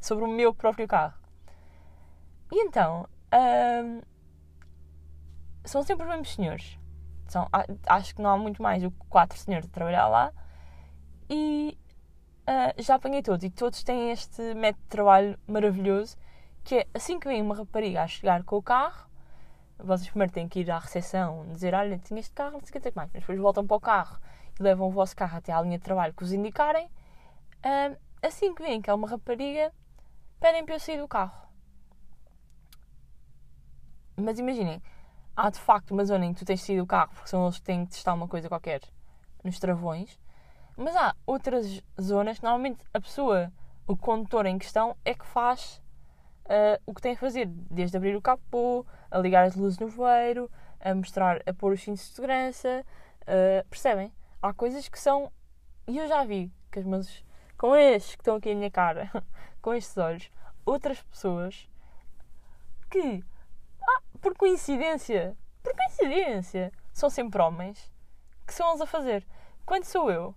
Sobre 0.00 0.24
o 0.24 0.28
meu 0.28 0.52
próprio 0.52 0.88
carro. 0.88 1.14
E 2.50 2.60
então, 2.66 3.08
um, 3.32 4.02
são 5.64 5.82
sempre 5.82 6.04
os 6.04 6.10
mesmos 6.10 6.34
senhores. 6.34 6.78
São, 7.28 7.48
acho 7.86 8.14
que 8.14 8.20
não 8.20 8.30
há 8.30 8.36
muito 8.36 8.62
mais 8.62 8.82
do 8.82 8.90
que 8.90 9.06
quatro 9.08 9.38
senhores 9.38 9.66
a 9.68 9.72
trabalhar 9.72 10.08
lá. 10.08 10.32
E 11.30 11.78
uh, 12.48 12.82
já 12.82 12.94
apanhei 12.96 13.22
todos. 13.22 13.44
E 13.44 13.50
todos 13.50 13.82
têm 13.82 14.10
este 14.10 14.54
método 14.54 14.82
de 14.82 14.88
trabalho 14.88 15.38
maravilhoso 15.46 16.16
que 16.64 16.76
é 16.76 16.86
assim 16.94 17.18
que 17.18 17.28
vem 17.28 17.42
uma 17.42 17.54
rapariga 17.54 18.02
a 18.02 18.06
chegar 18.06 18.44
com 18.44 18.56
o 18.56 18.62
carro, 18.62 19.08
vocês 19.78 20.08
primeiro 20.08 20.32
têm 20.32 20.48
que 20.48 20.60
ir 20.60 20.70
à 20.70 20.78
recepção 20.78 21.46
dizer, 21.52 21.74
olha, 21.74 21.98
tinha 21.98 22.20
este 22.20 22.32
carro, 22.32 22.52
não 22.52 22.60
sei 22.60 22.78
o 22.78 22.82
que 22.82 22.92
mais. 22.94 23.10
Mas 23.12 23.22
depois 23.22 23.38
voltam 23.38 23.66
para 23.66 23.76
o 23.76 23.80
carro 23.80 24.18
e 24.58 24.62
levam 24.62 24.88
o 24.88 24.90
vosso 24.90 25.16
carro 25.16 25.38
até 25.38 25.52
à 25.52 25.60
linha 25.60 25.78
de 25.78 25.84
trabalho 25.84 26.14
que 26.14 26.22
os 26.22 26.32
indicarem. 26.32 26.86
Uh, 26.86 27.96
assim 28.22 28.54
que 28.54 28.62
vêm 28.62 28.80
que 28.80 28.88
é 28.88 28.94
uma 28.94 29.08
rapariga, 29.08 29.72
pedem 30.40 30.64
para 30.64 30.76
eu 30.76 30.80
sair 30.80 30.98
do 30.98 31.08
carro. 31.08 31.42
Mas 34.16 34.38
imaginem, 34.38 34.80
há 35.34 35.50
de 35.50 35.58
facto 35.58 35.90
uma 35.90 36.04
zona 36.04 36.26
em 36.26 36.32
que 36.32 36.40
tu 36.40 36.44
tens 36.44 36.60
de 36.60 36.66
sair 36.66 36.78
do 36.78 36.86
carro 36.86 37.10
porque 37.14 37.28
são 37.28 37.44
eles 37.44 37.58
que 37.58 37.64
têm 37.64 37.84
que 37.84 37.92
testar 37.92 38.14
uma 38.14 38.28
coisa 38.28 38.48
qualquer 38.48 38.82
nos 39.42 39.58
travões. 39.58 40.18
Mas 40.76 40.96
há 40.96 41.14
outras 41.26 41.82
zonas 42.00 42.38
que 42.38 42.44
normalmente 42.44 42.84
a 42.92 43.00
pessoa, 43.00 43.52
o 43.86 43.96
condutor 43.96 44.46
em 44.46 44.58
questão, 44.58 44.96
é 45.04 45.14
que 45.14 45.26
faz 45.26 45.82
uh, 46.46 46.80
o 46.86 46.94
que 46.94 47.02
tem 47.02 47.12
a 47.12 47.16
fazer, 47.16 47.46
desde 47.46 47.96
abrir 47.96 48.16
o 48.16 48.22
capô, 48.22 48.86
a 49.10 49.18
ligar 49.18 49.44
as 49.44 49.54
luzes 49.54 49.78
no 49.78 49.88
voeiro, 49.88 50.50
a 50.80 50.94
mostrar, 50.94 51.42
a 51.46 51.52
pôr 51.52 51.72
os 51.72 51.82
cintos 51.82 52.02
de 52.08 52.14
segurança. 52.14 52.84
Uh, 53.22 53.68
percebem? 53.68 54.12
Há 54.40 54.52
coisas 54.52 54.88
que 54.88 54.98
são. 54.98 55.30
E 55.86 55.98
eu 55.98 56.08
já 56.08 56.24
vi 56.24 56.50
que 56.70 56.78
as. 56.78 57.24
Com 57.56 57.76
estes 57.76 58.16
que 58.16 58.22
estão 58.22 58.36
aqui 58.36 58.48
na 58.48 58.56
minha 58.56 58.70
cara, 58.70 59.08
com 59.62 59.72
estes 59.72 59.96
olhos, 59.96 60.28
outras 60.66 61.00
pessoas 61.02 61.68
que, 62.90 63.22
ah, 63.80 64.02
por 64.20 64.36
coincidência, 64.36 65.36
por 65.62 65.72
coincidência, 65.72 66.72
são 66.92 67.08
sempre 67.08 67.40
homens 67.40 67.92
que 68.44 68.52
são 68.52 68.68
eles 68.70 68.80
a 68.80 68.86
fazer. 68.86 69.24
Quando 69.64 69.84
sou 69.84 70.10
eu, 70.10 70.34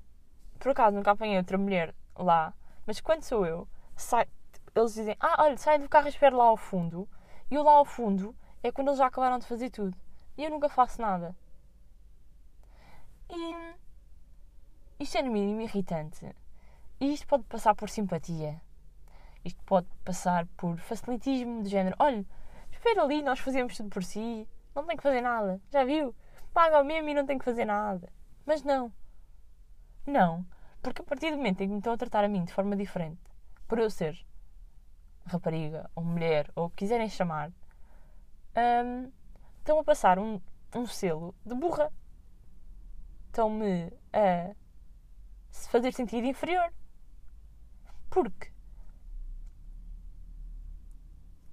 por 0.66 0.72
acaso 0.72 0.96
nunca 0.96 1.12
apanhei 1.12 1.38
outra 1.38 1.60
mulher 1.60 1.94
lá, 2.18 2.52
mas 2.88 3.00
quando 3.00 3.22
sou 3.22 3.46
eu, 3.46 3.68
sai, 3.96 4.28
eles 4.74 4.96
dizem: 4.96 5.16
Ah, 5.20 5.44
olha, 5.44 5.56
sai 5.58 5.78
do 5.78 5.88
carro 5.88 6.08
e 6.08 6.10
espera 6.10 6.36
lá 6.36 6.46
ao 6.46 6.58
fundo. 6.58 7.08
E 7.52 7.56
o 7.56 7.62
lá 7.62 7.74
ao 7.74 7.86
fundo 7.86 8.36
é 8.64 8.72
quando 8.72 8.88
eles 8.88 8.98
já 8.98 9.06
acabaram 9.06 9.38
de 9.38 9.46
fazer 9.46 9.70
tudo. 9.70 9.96
E 10.36 10.44
eu 10.44 10.50
nunca 10.50 10.68
faço 10.68 11.00
nada. 11.00 11.36
E 13.30 13.76
isto 15.00 15.20
é 15.20 15.22
no 15.22 15.32
mínimo 15.32 15.62
irritante. 15.62 16.36
E 17.00 17.14
isto 17.14 17.28
pode 17.28 17.44
passar 17.44 17.76
por 17.76 17.88
simpatia. 17.88 18.60
Isto 19.44 19.64
pode 19.66 19.88
passar 20.04 20.48
por 20.58 20.80
facilitismo 20.80 21.62
de 21.62 21.70
género. 21.70 21.96
Olha, 22.00 22.26
espera 22.72 23.04
ali, 23.04 23.22
nós 23.22 23.38
fazemos 23.38 23.78
tudo 23.78 23.90
por 23.90 24.04
si. 24.04 24.50
Não 24.74 24.84
tem 24.88 24.98
que 24.98 25.04
fazer 25.04 25.22
nada. 25.22 25.62
Já 25.72 25.84
viu? 25.86 26.16
Paga 26.52 26.82
o 26.82 26.84
mesmo 26.84 27.08
e 27.10 27.14
não 27.14 27.24
tem 27.28 27.38
que 27.38 27.46
fazer 27.46 27.66
nada. 27.66 28.12
Mas 28.48 28.64
não. 28.64 28.92
Não. 30.08 30.44
Porque 30.86 31.02
a 31.02 31.04
partir 31.06 31.32
do 31.32 31.38
momento 31.38 31.62
em 31.62 31.68
que 31.68 31.72
me 31.74 31.80
estão 31.80 31.94
a 31.94 31.98
tratar 31.98 32.24
a 32.24 32.28
mim 32.28 32.46
de 32.46 32.54
forma 32.54 32.76
diferente, 32.76 33.20
por 33.68 33.80
eu 33.80 33.90
ser 33.90 34.24
rapariga 35.26 35.90
ou 35.96 36.04
mulher 36.04 36.52
ou 36.56 36.66
o 36.66 36.70
que 36.70 36.76
quiserem 36.76 37.10
chamar, 37.10 37.52
um, 38.56 39.12
estão 39.58 39.80
a 39.80 39.84
passar 39.84 40.20
um, 40.20 40.40
um 40.76 40.86
selo 40.86 41.34
de 41.44 41.56
burra. 41.56 41.92
Estão-me 43.26 43.92
a 44.14 44.54
se 45.50 45.68
fazer 45.70 45.92
sentir 45.92 46.24
inferior. 46.24 46.72
Porque 48.12 48.54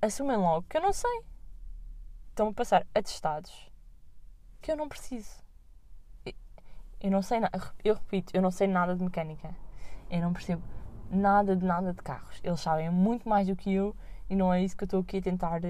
assumem 0.03 0.37
logo 0.37 0.67
que 0.69 0.77
eu 0.77 0.83
não 0.83 0.93
sei. 0.93 1.23
Estão 2.29 2.49
a 2.49 2.53
passar 2.53 2.87
atestados 2.95 3.73
que 4.61 4.71
eu 4.71 4.77
não 4.77 4.91
preciso. 4.91 5.42
Eu 7.03 7.11
não 7.11 7.21
sei 7.21 7.41
nada. 7.41 7.75
Eu 7.85 7.95
repito, 7.95 8.33
eu 8.35 8.41
não 8.41 8.53
sei 8.53 8.69
nada 8.69 8.95
de 8.95 9.03
mecânica. 9.03 9.55
Eu 10.09 10.21
não 10.21 10.33
percebo 10.33 10.63
nada 11.11 11.57
de 11.57 11.65
nada 11.65 11.93
de 11.93 12.01
carros. 12.01 12.41
Eles 12.45 12.61
sabem 12.61 12.89
muito 12.91 13.29
mais 13.29 13.49
do 13.49 13.57
que 13.57 13.73
eu 13.73 13.95
e 14.31 14.37
não 14.37 14.55
é 14.55 14.63
isso 14.63 14.77
que 14.77 14.85
eu 14.85 14.87
estou 14.87 15.01
aqui 15.01 15.19
a 15.19 15.23
tentar. 15.23 15.61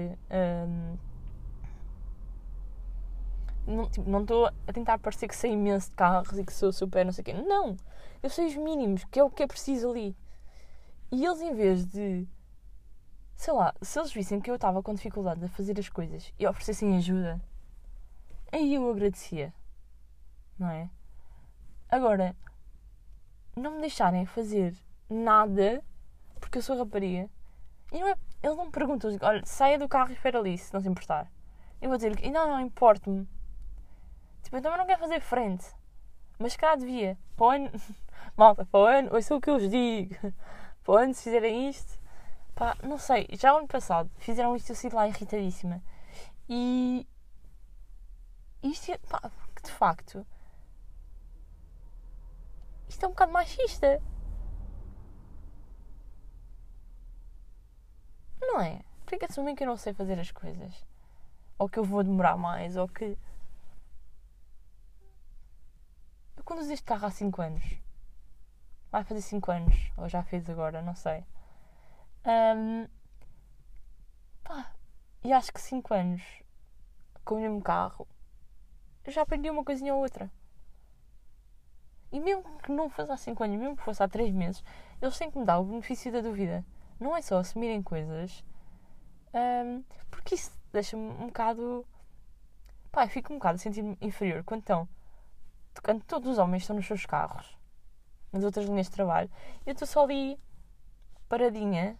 Um, 3.67 3.85
tipo, 3.89 4.09
não 4.09 4.21
estou 4.21 4.45
a 4.45 4.73
tentar 4.73 4.99
parecer 4.99 5.27
que 5.27 5.35
sei 5.35 5.53
imenso 5.53 5.89
de 5.89 5.95
carros 5.95 6.37
e 6.37 6.45
que 6.45 6.53
sou 6.53 6.71
super 6.71 7.03
não 7.03 7.11
sei 7.11 7.23
o 7.23 7.25
quê. 7.25 7.33
Não! 7.33 7.75
Eu 8.21 8.29
sei 8.29 8.45
os 8.45 8.55
mínimos, 8.55 9.03
que 9.05 9.19
é 9.19 9.23
o 9.23 9.29
que 9.29 9.43
é 9.43 9.47
preciso 9.47 9.89
ali. 9.89 10.15
E 11.11 11.25
eles, 11.25 11.41
em 11.41 11.53
vez 11.53 11.85
de. 11.85 12.27
Sei 13.35 13.53
lá, 13.53 13.73
se 13.81 13.99
eles 13.99 14.13
vissem 14.13 14.39
que 14.39 14.51
eu 14.51 14.55
estava 14.55 14.83
com 14.83 14.93
dificuldade 14.93 15.43
a 15.43 15.49
fazer 15.49 15.77
as 15.79 15.89
coisas 15.89 16.31
e 16.37 16.47
oferecessem 16.47 16.95
ajuda, 16.95 17.41
aí 18.51 18.75
eu 18.75 18.89
agradecia. 18.89 19.53
Não 20.57 20.69
é? 20.69 20.89
Agora, 21.93 22.35
não 23.55 23.75
me 23.75 23.81
deixarem 23.81 24.25
fazer 24.25 24.75
nada 25.07 25.83
porque 26.39 26.57
eu 26.57 26.61
sou 26.63 26.75
rapariga. 26.75 27.29
E 27.91 27.99
não 27.99 28.07
é, 28.07 28.15
eles 28.41 28.57
não 28.57 28.65
me 28.65 28.71
perguntam, 28.71 29.15
olha, 29.21 29.45
saia 29.45 29.77
do 29.77 29.87
carro 29.87 30.09
e 30.09 30.13
espera 30.13 30.39
ali, 30.39 30.57
se 30.57 30.73
não 30.73 30.81
se 30.81 30.89
importar. 30.89 31.31
Eu 31.79 31.89
vou 31.89 31.97
dizer, 31.97 32.19
não, 32.31 32.49
não, 32.49 32.59
importa-me. 32.59 33.29
Tipo, 34.41 34.57
eu 34.57 34.61
também 34.63 34.79
não 34.79 34.87
quero 34.87 35.01
fazer 35.01 35.19
frente. 35.19 35.67
Mas 36.39 36.55
cá 36.55 36.75
devia. 36.75 37.15
Para 37.35 37.45
o 37.45 37.49
ano, 37.51 37.71
malta, 38.35 38.65
para 38.65 38.79
o 38.79 38.85
ano, 38.85 39.13
ouça 39.13 39.35
o 39.35 39.39
que 39.39 39.51
eu 39.51 39.59
vos 39.59 39.69
digo. 39.69 40.15
Para 40.83 40.93
o 40.93 40.97
ano, 40.97 41.13
se 41.13 41.25
fizerem 41.25 41.69
isto, 41.69 41.99
pá, 42.55 42.75
não 42.81 42.97
sei, 42.97 43.27
já 43.33 43.53
o 43.53 43.59
ano 43.59 43.67
passado 43.67 44.09
fizeram 44.17 44.55
isto 44.55 44.71
eu 44.71 44.75
saí 44.75 44.89
lá 44.91 45.07
irritadíssima. 45.07 45.79
E 46.49 47.07
isto, 48.63 48.91
pá, 49.07 49.31
de 49.63 49.71
facto, 49.71 50.25
isto 52.93 53.03
é 53.03 53.07
um 53.07 53.11
bocado 53.11 53.31
machista. 53.31 54.01
Não 58.39 58.61
é? 58.61 58.83
Porquê 58.99 59.17
que 59.17 59.25
assumem 59.25 59.55
que 59.55 59.63
eu 59.63 59.67
não 59.67 59.77
sei 59.77 59.93
fazer 59.93 60.19
as 60.19 60.31
coisas? 60.31 60.85
Ou 61.57 61.67
que 61.67 61.79
eu 61.79 61.83
vou 61.83 62.03
demorar 62.03 62.37
mais? 62.37 62.75
Ou 62.77 62.87
que. 62.87 63.17
Eu 66.37 66.43
conduzo 66.43 66.71
este 66.71 66.85
carro 66.85 67.07
há 67.07 67.11
5 67.11 67.41
anos. 67.41 67.63
Vai 68.91 69.03
fazer 69.03 69.21
5 69.21 69.51
anos. 69.51 69.75
Ou 69.97 70.07
já 70.07 70.23
fez 70.23 70.49
agora, 70.49 70.81
não 70.81 70.95
sei. 70.95 71.25
Um, 72.25 72.87
pá, 74.43 74.71
e 75.23 75.33
acho 75.33 75.51
que 75.51 75.59
5 75.59 75.93
anos 75.93 76.21
com 77.25 77.35
o 77.35 77.39
mesmo 77.39 77.61
carro 77.61 78.07
já 79.07 79.21
aprendi 79.23 79.49
uma 79.49 79.63
coisinha 79.63 79.93
ou 79.93 80.01
outra. 80.01 80.31
E 82.13 82.19
mesmo 82.19 82.43
que 82.59 82.71
não 82.71 82.89
fosse 82.89 83.11
há 83.11 83.17
5 83.17 83.43
anos, 83.43 83.59
mesmo 83.59 83.75
que 83.75 83.83
fosse 83.83 84.01
há 84.01 84.07
3 84.07 84.33
meses, 84.33 84.63
eles 85.01 85.17
têm 85.17 85.29
que 85.29 85.37
me 85.37 85.43
dar 85.43 85.59
o 85.59 85.65
benefício 85.65 86.11
da 86.11 86.21
dúvida 86.21 86.63
não 87.03 87.15
é 87.15 87.21
só 87.21 87.37
assumirem 87.37 87.83
coisas, 87.83 88.43
um, 89.33 89.83
porque 90.09 90.35
isso 90.35 90.51
deixa-me 90.71 91.03
um 91.03 91.27
bocado. 91.27 91.85
Pá, 92.91 93.07
fico 93.07 93.33
um 93.33 93.37
bocado 93.37 93.55
a 93.55 93.57
sentir-me 93.57 93.97
inferior 94.01 94.43
quando 94.43 94.61
estão. 94.61 94.87
Quando 95.83 96.03
todos 96.03 96.33
os 96.33 96.37
homens 96.37 96.63
estão 96.63 96.75
nos 96.75 96.85
seus 96.85 97.05
carros, 97.05 97.57
nas 98.31 98.43
outras 98.43 98.65
linhas 98.65 98.87
de 98.87 98.93
trabalho, 98.93 99.29
eu 99.65 99.73
estou 99.73 99.87
só 99.87 100.03
ali, 100.03 100.39
paradinha, 101.27 101.97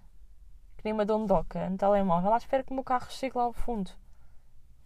que 0.78 0.84
nem 0.84 0.94
uma 0.94 1.06
dondoca, 1.06 1.70
no 1.70 1.78
telemóvel, 1.78 2.30
lá 2.30 2.38
espero 2.38 2.64
que 2.64 2.72
o 2.72 2.76
meu 2.76 2.84
carro 2.84 3.08
chegue 3.10 3.38
lá 3.38 3.46
ao 3.46 3.54
fundo. 3.54 3.92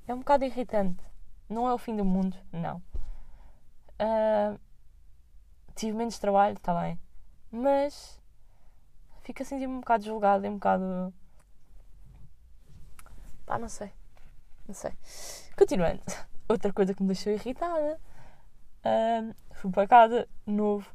É 0.07 0.13
um 0.13 0.19
bocado 0.19 0.45
irritante. 0.45 1.03
Não 1.49 1.67
é 1.67 1.73
o 1.73 1.77
fim 1.77 1.95
do 1.95 2.05
mundo, 2.05 2.37
não. 2.51 2.81
Uh, 3.99 4.57
tive 5.77 5.95
menos 5.95 6.17
trabalho, 6.19 6.57
está 6.57 6.73
bem. 6.81 6.99
Mas 7.51 8.19
fico 9.21 9.41
a 9.41 9.45
sentir-me 9.45 9.75
um 9.75 9.79
bocado 9.79 10.03
julgada 10.03 10.45
e 10.45 10.49
um 10.49 10.55
bocado. 10.55 11.13
pá, 13.45 13.57
não 13.57 13.69
sei. 13.69 13.91
Não 14.67 14.73
sei. 14.73 14.91
Continuando. 15.57 16.01
Outra 16.49 16.73
coisa 16.73 16.93
que 16.93 17.01
me 17.01 17.07
deixou 17.07 17.31
irritada. 17.31 17.99
Um, 18.85 19.33
fui 19.53 19.71
para 19.71 19.87
casa, 19.87 20.27
novo, 20.45 20.89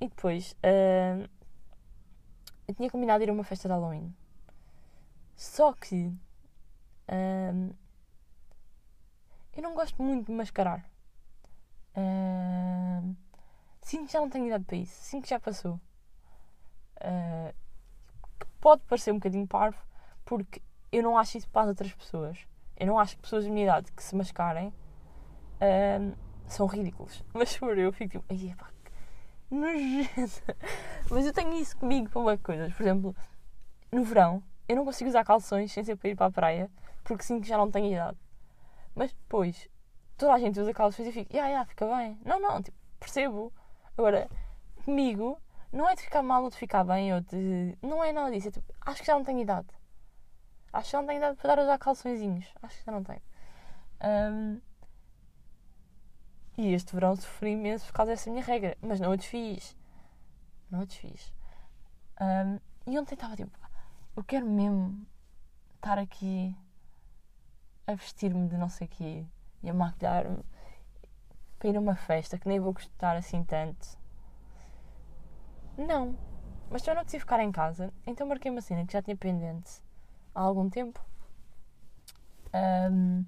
e 0.00 0.08
depois 0.08 0.56
um, 0.64 1.26
eu 2.66 2.74
tinha 2.74 2.90
combinado 2.90 3.22
ir 3.22 3.28
a 3.28 3.32
uma 3.32 3.44
festa 3.44 3.68
de 3.68 3.74
Halloween. 3.74 4.14
Só 5.36 5.72
que 5.74 6.10
um, 7.08 7.70
eu 9.54 9.62
não 9.62 9.74
gosto 9.74 10.02
muito 10.02 10.26
de 10.26 10.32
mascarar. 10.32 10.88
Um, 11.96 13.14
sinto 13.84 14.06
que 14.06 14.12
já 14.12 14.20
não 14.20 14.28
tenho 14.28 14.46
idade 14.46 14.64
para 14.64 14.76
isso. 14.76 14.94
Sinto 15.02 15.24
que 15.24 15.30
já 15.30 15.38
passou. 15.38 15.80
Uh, 16.96 17.54
pode 18.60 18.82
parecer 18.84 19.12
um 19.12 19.16
bocadinho 19.16 19.46
parvo, 19.46 19.78
porque 20.24 20.60
eu 20.90 21.02
não 21.02 21.16
acho 21.18 21.38
isso 21.38 21.48
para 21.50 21.62
as 21.62 21.68
outras 21.68 21.92
pessoas. 21.92 22.38
Eu 22.76 22.86
não 22.86 22.98
acho 22.98 23.16
que 23.16 23.22
pessoas 23.22 23.44
de 23.44 23.50
minha 23.50 23.66
idade 23.66 23.92
que 23.92 24.02
se 24.02 24.16
mascarem 24.16 24.72
um, 25.60 26.12
são 26.48 26.66
ridículos. 26.66 27.22
Mas 27.32 27.56
por 27.56 27.78
eu 27.78 27.92
fico 27.92 28.18
tipo, 28.18 28.24
ai, 28.30 28.54
pá, 28.56 28.70
nojenta. 29.50 30.56
Mas 31.10 31.26
eu 31.26 31.32
tenho 31.32 31.54
isso 31.54 31.76
comigo 31.76 32.08
para 32.08 32.20
uma 32.20 32.38
coisas. 32.38 32.72
Por 32.72 32.82
exemplo, 32.82 33.16
no 33.92 34.02
verão, 34.02 34.42
eu 34.66 34.76
não 34.76 34.84
consigo 34.84 35.10
usar 35.10 35.24
calções 35.24 35.70
sem 35.70 35.84
ser 35.84 35.96
para 35.96 36.08
ir 36.08 36.16
para 36.16 36.26
a 36.26 36.32
praia 36.32 36.70
porque 37.04 37.22
sinto 37.22 37.42
que 37.42 37.48
já 37.48 37.58
não 37.58 37.70
tenho 37.70 37.92
idade. 37.92 38.18
Mas 38.94 39.12
depois, 39.12 39.68
toda 40.16 40.32
a 40.32 40.38
gente 40.38 40.58
usa 40.58 40.72
calções 40.72 41.08
e 41.08 41.12
fica, 41.12 41.30
yeah, 41.32 41.48
yeah, 41.48 41.68
fica 41.68 41.86
bem. 41.86 42.18
Não, 42.24 42.40
não, 42.40 42.62
tipo, 42.62 42.76
percebo. 42.98 43.52
Agora, 43.96 44.28
comigo, 44.84 45.40
não 45.72 45.88
é 45.88 45.94
de 45.94 46.02
ficar 46.02 46.22
mal 46.22 46.42
ou 46.44 46.50
de 46.50 46.56
ficar 46.56 46.84
bem 46.84 47.14
ou 47.14 47.20
de. 47.20 47.76
Não 47.82 48.02
é 48.02 48.12
nada 48.12 48.30
disso. 48.30 48.48
É 48.48 48.50
tipo, 48.50 48.74
acho 48.80 49.00
que 49.00 49.06
já 49.06 49.14
não 49.14 49.24
tenho 49.24 49.40
idade. 49.40 49.68
Acho 50.72 50.86
que 50.86 50.92
já 50.92 50.98
não 51.00 51.06
tenho 51.06 51.18
idade 51.18 51.36
para 51.36 51.48
dar 51.48 51.58
a 51.60 51.64
usar 51.64 51.78
calçõezinhos. 51.78 52.46
Acho 52.62 52.78
que 52.78 52.84
já 52.84 52.92
não 52.92 53.04
tenho. 53.04 53.22
Um, 54.02 54.60
e 56.56 56.72
este 56.72 56.94
verão 56.94 57.16
sofri 57.16 57.52
imenso 57.52 57.86
por 57.86 57.92
causa 57.92 58.12
dessa 58.12 58.30
minha 58.30 58.42
regra. 58.42 58.76
Mas 58.80 59.00
não 59.00 59.12
a 59.12 59.16
desfiz. 59.16 59.76
Não 60.70 60.80
a 60.80 60.84
desfiz. 60.84 61.32
Um, 62.20 62.60
e 62.90 62.98
ontem 62.98 63.14
estava 63.14 63.36
tipo, 63.36 63.58
eu 64.16 64.24
quero 64.24 64.46
mesmo 64.46 65.06
estar 65.76 65.98
aqui 65.98 66.56
a 67.86 67.94
vestir-me 67.94 68.48
de 68.48 68.56
não 68.56 68.68
sei 68.68 68.86
o 68.86 68.90
quê 68.90 69.26
e 69.62 69.70
a 69.70 69.74
maquilhar-me 69.74 70.44
para 71.64 71.70
ir 71.70 71.76
a 71.78 71.80
uma 71.80 71.96
festa 71.96 72.38
que 72.38 72.46
nem 72.46 72.60
vou 72.60 72.74
gostar 72.74 73.16
assim 73.16 73.42
tanto. 73.42 73.96
Não. 75.78 76.14
Mas 76.70 76.86
eu 76.86 76.94
não 76.94 77.02
decidi 77.02 77.20
ficar 77.20 77.40
em 77.40 77.50
casa, 77.50 77.90
então 78.06 78.26
marquei 78.26 78.50
uma 78.50 78.60
cena 78.60 78.84
que 78.84 78.92
já 78.92 79.00
tinha 79.00 79.16
pendente 79.16 79.82
há 80.34 80.42
algum 80.42 80.68
tempo. 80.68 81.00
Um, 82.52 83.24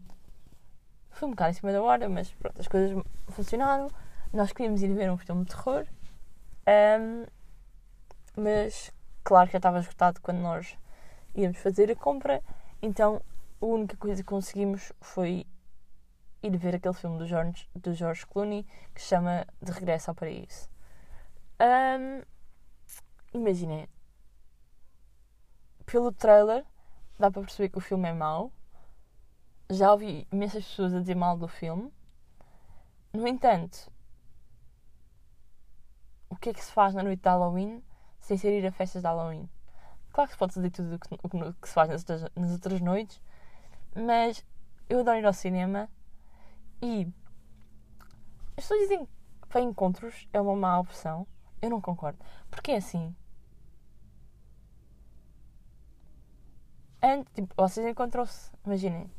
foi 1.10 1.28
um 1.28 1.30
bocado 1.30 1.50
em 1.50 1.54
cima 1.54 1.72
da 1.72 1.82
hora, 1.82 2.10
mas 2.10 2.30
pronto, 2.34 2.60
as 2.60 2.68
coisas 2.68 3.02
funcionaram. 3.28 3.88
Nós 4.34 4.52
queríamos 4.52 4.82
ir 4.82 4.92
ver 4.92 5.10
um 5.10 5.16
filme 5.16 5.44
de 5.44 5.54
terror, 5.54 5.86
um, 7.00 7.24
mas 8.36 8.92
claro 9.24 9.46
que 9.46 9.54
já 9.54 9.58
estava 9.58 9.78
esgotado 9.78 10.20
quando 10.20 10.40
nós 10.40 10.76
íamos 11.34 11.56
fazer 11.56 11.90
a 11.90 11.96
compra, 11.96 12.42
então 12.82 13.22
a 13.62 13.64
única 13.64 13.96
coisa 13.96 14.22
que 14.22 14.28
conseguimos 14.28 14.92
foi 15.00 15.46
ir 16.46 16.56
ver 16.56 16.74
aquele 16.74 16.94
filme 16.94 17.18
do 17.18 17.26
George, 17.26 17.68
do 17.74 17.94
George 17.94 18.26
Clooney 18.26 18.66
que 18.94 19.00
se 19.00 19.08
chama 19.08 19.46
De 19.60 19.72
Regresso 19.72 20.10
ao 20.10 20.14
Paraíso. 20.14 20.68
Um, 21.60 22.22
Imaginem, 23.34 23.86
pelo 25.84 26.10
trailer 26.10 26.64
dá 27.18 27.30
para 27.30 27.42
perceber 27.42 27.68
que 27.68 27.78
o 27.78 27.82
filme 27.82 28.08
é 28.08 28.12
mau 28.12 28.52
já 29.70 29.92
ouvi 29.92 30.26
imensas 30.32 30.64
pessoas 30.64 30.94
a 30.94 31.00
dizer 31.00 31.16
mal 31.16 31.36
do 31.36 31.48
filme. 31.48 31.92
No 33.12 33.26
entanto, 33.26 33.90
o 36.28 36.36
que 36.36 36.50
é 36.50 36.54
que 36.54 36.64
se 36.64 36.70
faz 36.72 36.94
na 36.94 37.02
noite 37.02 37.22
de 37.22 37.28
Halloween 37.28 37.82
sem 38.20 38.36
ser 38.36 38.58
ir 38.58 38.66
a 38.66 38.72
festas 38.72 39.02
de 39.02 39.08
Halloween? 39.08 39.48
Claro 40.12 40.28
que 40.28 40.34
se 40.34 40.38
pode 40.38 40.54
dizer 40.54 40.70
tudo 40.70 40.94
o 40.94 41.28
que, 41.28 41.60
que 41.60 41.68
se 41.68 41.74
faz 41.74 41.88
nas 41.88 42.00
outras, 42.02 42.30
nas 42.34 42.52
outras 42.52 42.80
noites, 42.80 43.20
mas 43.94 44.44
eu 44.88 45.00
adoro 45.00 45.18
ir 45.18 45.26
ao 45.26 45.32
cinema 45.32 45.88
e 46.82 47.06
as 48.56 48.64
pessoas 48.64 48.80
dizem 48.80 49.06
que 49.06 49.48
para 49.48 49.60
encontros 49.60 50.28
é 50.32 50.40
uma 50.40 50.56
má 50.56 50.78
opção. 50.78 51.26
Eu 51.60 51.70
não 51.70 51.80
concordo. 51.80 52.18
Porque 52.50 52.72
é 52.72 52.76
assim. 52.76 53.14
Antes, 57.02 57.32
tipo, 57.34 57.54
vocês 57.56 57.86
encontram-se, 57.86 58.50
imaginem, 58.64 59.10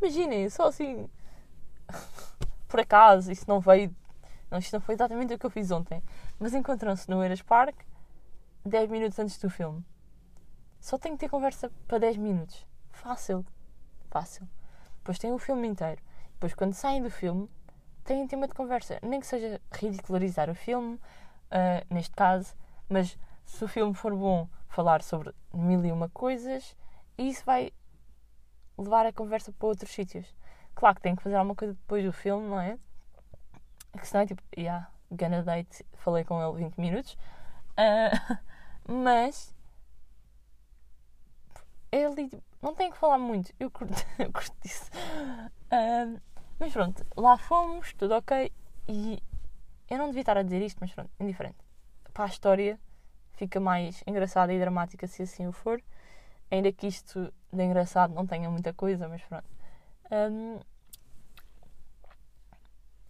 Imaginem, 0.00 0.50
só 0.50 0.66
assim. 0.68 1.08
Por 2.68 2.80
acaso, 2.80 3.32
isso 3.32 3.44
não 3.48 3.60
veio. 3.60 3.94
Não, 4.50 4.58
isto 4.58 4.72
não 4.72 4.80
foi 4.80 4.94
exatamente 4.94 5.32
o 5.32 5.38
que 5.38 5.46
eu 5.46 5.50
fiz 5.50 5.70
ontem. 5.70 6.02
Mas 6.38 6.54
encontram-se 6.54 7.08
no 7.08 7.22
Eras 7.22 7.40
Park 7.42 7.74
10 8.64 8.90
minutos 8.90 9.18
antes 9.18 9.38
do 9.38 9.48
filme. 9.48 9.84
Só 10.80 10.98
tenho 10.98 11.16
que 11.16 11.20
ter 11.20 11.30
conversa 11.30 11.70
para 11.88 11.98
10 11.98 12.18
minutos. 12.18 12.66
Fácil. 12.92 13.44
Fácil. 14.10 14.46
Depois 14.98 15.18
tem 15.18 15.32
o 15.32 15.38
filme 15.38 15.66
inteiro. 15.66 16.02
Depois, 16.34 16.54
quando 16.54 16.74
saem 16.74 17.02
do 17.02 17.10
filme, 17.10 17.48
têm 18.04 18.26
tema 18.26 18.46
de 18.46 18.54
conversa. 18.54 18.98
Nem 19.02 19.20
que 19.20 19.26
seja 19.26 19.60
ridicularizar 19.72 20.50
o 20.50 20.54
filme, 20.54 20.94
uh, 20.94 21.94
neste 21.94 22.14
caso, 22.14 22.54
mas 22.88 23.18
se 23.44 23.64
o 23.64 23.68
filme 23.68 23.94
for 23.94 24.14
bom, 24.14 24.48
falar 24.68 25.02
sobre 25.02 25.34
mil 25.52 25.84
e 25.84 25.92
uma 25.92 26.08
coisas, 26.08 26.76
e 27.16 27.28
isso 27.28 27.44
vai 27.44 27.72
levar 28.76 29.06
a 29.06 29.12
conversa 29.12 29.52
para 29.52 29.68
outros 29.68 29.90
sítios. 29.90 30.34
Claro 30.74 30.96
que 30.96 31.02
tem 31.02 31.14
que 31.14 31.22
fazer 31.22 31.36
alguma 31.36 31.54
coisa 31.54 31.74
depois 31.74 32.04
do 32.04 32.12
filme, 32.12 32.48
não 32.48 32.60
é? 32.60 32.78
Que 33.98 34.06
senão 34.06 34.24
é 34.24 34.26
tipo, 34.26 34.42
yeah, 34.56 34.90
gonna 35.10 35.42
date, 35.42 35.84
falei 35.94 36.24
com 36.24 36.42
ele 36.42 36.64
20 36.64 36.76
minutos. 36.78 37.16
Uh, 37.78 38.38
mas 38.92 39.54
ele 41.92 42.28
tipo, 42.28 42.42
não 42.60 42.74
tem 42.74 42.90
que 42.90 42.96
falar 42.96 43.18
muito. 43.18 43.52
Eu 43.58 43.70
curto, 43.70 43.94
eu 44.18 44.32
curto 44.32 44.54
disso. 44.62 44.90
Uh, 45.74 46.20
mas 46.60 46.72
pronto, 46.72 47.04
lá 47.16 47.36
fomos, 47.36 47.92
tudo 47.94 48.14
ok. 48.14 48.52
E 48.86 49.20
eu 49.90 49.98
não 49.98 50.06
devia 50.06 50.22
estar 50.22 50.36
a 50.36 50.42
dizer 50.42 50.62
isto, 50.62 50.78
mas 50.80 50.92
pronto, 50.92 51.10
indiferente. 51.18 51.58
Para 52.12 52.24
a 52.24 52.28
história 52.28 52.78
fica 53.32 53.58
mais 53.58 54.02
engraçada 54.06 54.52
e 54.52 54.58
dramática 54.58 55.06
se 55.08 55.22
assim 55.22 55.48
o 55.48 55.52
for. 55.52 55.82
Ainda 56.50 56.70
que 56.70 56.86
isto 56.86 57.32
de 57.52 57.64
engraçado 57.64 58.14
não 58.14 58.24
tenha 58.26 58.48
muita 58.48 58.72
coisa, 58.72 59.08
mas 59.08 59.22
pronto. 59.22 59.48
Um, 60.12 60.60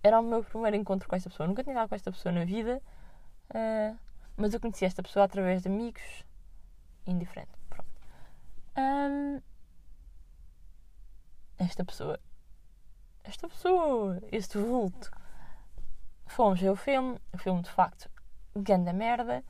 era 0.02 0.20
o 0.20 0.22
meu 0.22 0.42
primeiro 0.42 0.76
encontro 0.76 1.08
com 1.08 1.16
esta 1.16 1.28
pessoa. 1.28 1.46
nunca 1.46 1.62
tinha 1.62 1.74
dado 1.74 1.88
com 1.88 1.94
esta 1.94 2.10
pessoa 2.10 2.32
na 2.32 2.44
vida, 2.44 2.80
uh, 3.50 3.98
mas 4.36 4.54
eu 4.54 4.60
conheci 4.60 4.84
esta 4.84 5.02
pessoa 5.02 5.26
através 5.26 5.62
de 5.62 5.68
amigos. 5.68 6.24
Indiferente. 7.06 7.52
Pronto. 7.68 7.90
Um, 8.78 9.42
esta 11.58 11.84
pessoa. 11.84 12.18
Esta 13.24 13.48
pessoa. 13.48 14.22
Este 14.30 14.58
vulto. 14.58 15.10
Fomos 16.26 16.60
ver 16.60 16.70
o 16.70 16.76
filme. 16.76 17.18
O 17.32 17.38
filme, 17.38 17.62
de 17.62 17.70
facto, 17.70 18.08
ganda 18.54 18.92
merda. 18.92 19.42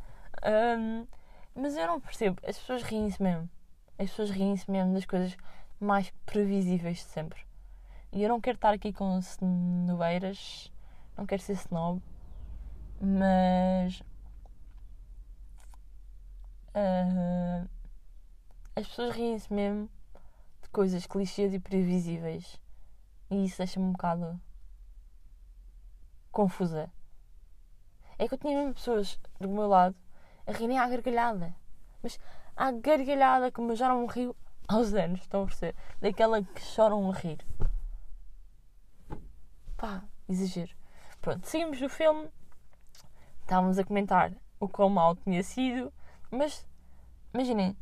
Um, 0.43 1.07
mas 1.55 1.77
eu 1.77 1.87
não 1.87 2.01
percebo. 2.01 2.41
As 2.47 2.59
pessoas 2.59 2.83
riem-se 2.83 3.23
mesmo 3.23 3.49
as 3.99 4.11
pessoas 4.11 4.31
riem-se 4.31 4.71
mesmo 4.71 4.95
das 4.95 5.05
coisas 5.05 5.37
mais 5.79 6.11
previsíveis 6.27 6.99
de 6.99 7.05
sempre. 7.05 7.41
E 8.13 8.23
eu 8.23 8.29
não 8.29 8.41
quero 8.41 8.57
estar 8.57 8.73
aqui 8.73 8.93
com 8.93 9.21
cenoureiras, 9.21 10.73
não 11.17 11.27
quero 11.27 11.43
ser 11.43 11.55
snob, 11.55 12.01
mas. 13.01 14.01
Uh, 16.77 17.69
as 18.75 18.87
pessoas 18.89 19.15
riem-se 19.15 19.53
mesmo 19.53 19.89
de 20.63 20.69
coisas 20.71 21.07
clichês 21.07 21.55
e 21.55 21.61
previsíveis. 21.61 22.61
E 23.31 23.45
isso 23.45 23.59
deixa-me 23.59 23.87
um 23.87 23.93
bocado 23.93 24.41
confusa. 26.31 26.91
É 28.19 28.29
que 28.29 28.35
eu 28.35 28.39
tinha 28.39 28.57
mesmo 28.57 28.75
pessoas 28.75 29.19
do 29.41 29.49
meu 29.49 29.67
lado 29.67 29.97
a 30.47 30.53
rirem 30.53 30.79
à 30.79 30.89
gargalhada. 30.89 31.55
Mas 32.03 32.19
à 32.57 32.71
gargalhada, 32.71 33.51
como 33.51 33.73
eu 33.73 33.77
já 33.77 33.89
não 33.89 34.07
rio 34.07 34.37
aos 34.69 34.93
anos, 34.95 35.21
estão 35.21 35.43
a 35.43 35.47
perceber? 35.47 35.75
Daquela 36.01 36.43
que 36.43 36.61
choram 36.61 37.11
a 37.11 37.15
rir. 37.15 37.39
Pá, 39.77 40.03
exagero. 40.29 40.75
Pronto, 41.21 41.47
seguimos 41.47 41.81
o 41.81 41.89
filme, 41.89 42.29
estávamos 43.41 43.79
a 43.79 43.85
comentar 43.85 44.33
o 44.61 44.69
quão 44.69 44.91
mal 44.91 45.17
tinha 45.17 45.43
sido, 45.43 45.93
mas 46.31 46.67
imaginem, 47.33 47.77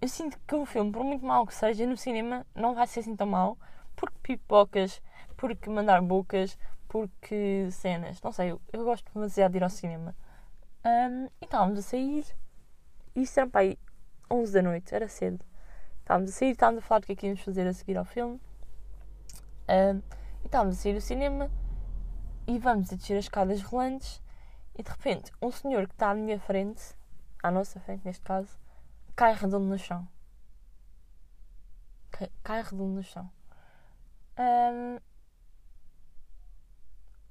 eu 0.00 0.08
sinto 0.08 0.38
que 0.46 0.54
o 0.54 0.66
filme, 0.66 0.92
por 0.92 1.04
muito 1.04 1.24
mal 1.24 1.46
que 1.46 1.54
seja, 1.54 1.86
no 1.86 1.96
cinema 1.96 2.46
não 2.54 2.74
vai 2.74 2.86
ser 2.86 3.00
assim 3.00 3.16
tão 3.16 3.26
mal, 3.26 3.58
porque 3.96 4.16
pipocas, 4.22 5.00
porque 5.36 5.70
mandar 5.70 6.02
bocas, 6.02 6.58
porque 6.88 7.68
cenas, 7.70 8.20
não 8.22 8.32
sei, 8.32 8.52
eu, 8.52 8.60
eu 8.72 8.84
gosto 8.84 9.12
demasiado 9.12 9.52
de 9.52 9.58
ir 9.58 9.64
ao 9.64 9.70
cinema. 9.70 10.14
Um, 10.84 11.24
e 11.40 11.44
estávamos 11.44 11.78
a 11.78 11.82
sair 11.82 12.24
isto 13.14 13.38
era 13.38 13.48
para 13.48 13.60
aí 13.60 13.78
11 14.30 14.52
da 14.52 14.62
noite, 14.62 14.94
era 14.94 15.08
cedo. 15.08 15.44
Estávamos 16.00 16.30
a 16.30 16.32
sair, 16.32 16.50
estávamos 16.50 16.82
a 16.82 16.86
falar 16.86 17.00
do 17.00 17.06
que 17.06 17.12
é 17.12 17.16
que 17.16 17.26
íamos 17.26 17.40
fazer 17.40 17.66
a 17.66 17.72
seguir 17.72 17.96
ao 17.96 18.04
filme. 18.04 18.40
Uh, 19.68 20.02
e 20.42 20.46
estávamos 20.46 20.78
a 20.78 20.82
sair 20.82 20.94
do 20.94 21.00
cinema 21.00 21.50
e 22.46 22.58
vamos 22.58 22.92
a 22.92 22.96
descer 22.96 23.16
as 23.16 23.26
escadas 23.26 23.62
rolantes 23.62 24.20
e 24.76 24.82
de 24.82 24.90
repente 24.90 25.32
um 25.40 25.50
senhor 25.50 25.86
que 25.86 25.94
está 25.94 26.10
à 26.10 26.14
minha 26.14 26.38
frente, 26.38 26.82
à 27.42 27.50
nossa 27.50 27.80
frente 27.80 28.04
neste 28.04 28.22
caso, 28.22 28.58
cai 29.16 29.34
redondo 29.34 29.66
no 29.66 29.78
chão. 29.78 30.06
Cai, 32.10 32.30
cai 32.42 32.62
redondo 32.62 32.94
no 32.94 33.02
chão. 33.02 33.30
Um, 34.38 34.98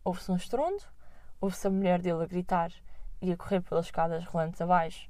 Houve-se 0.06 0.32
um 0.32 0.36
estrondo, 0.36 0.84
houve-se 1.40 1.66
a 1.66 1.70
mulher 1.70 2.02
dele 2.02 2.24
a 2.24 2.26
gritar 2.26 2.74
e 3.22 3.32
a 3.32 3.38
correr 3.38 3.62
pelas 3.62 3.86
escadas 3.86 4.26
rolantes 4.26 4.60
abaixo 4.60 5.10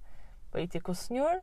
para 0.51 0.61
ir 0.61 0.67
ter 0.67 0.81
com 0.81 0.91
o 0.91 0.95
senhor. 0.95 1.37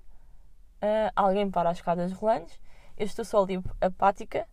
Uh, 0.77 1.11
alguém 1.17 1.51
para 1.51 1.69
as 1.69 1.79
escadas 1.79 2.13
rolantes. 2.13 2.61
Eu 2.97 3.07
estou 3.07 3.25
só 3.25 3.43
ali 3.43 3.61
apática. 3.81 4.49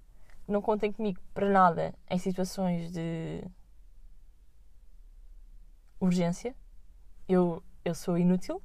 Não 0.48 0.62
contem 0.62 0.92
comigo 0.92 1.22
para 1.34 1.48
nada 1.48 1.94
em 2.10 2.18
situações 2.18 2.92
de 2.92 3.44
urgência. 6.00 6.56
Eu, 7.30 7.64
eu 7.86 7.94
sou 7.94 8.18
inútil. 8.18 8.62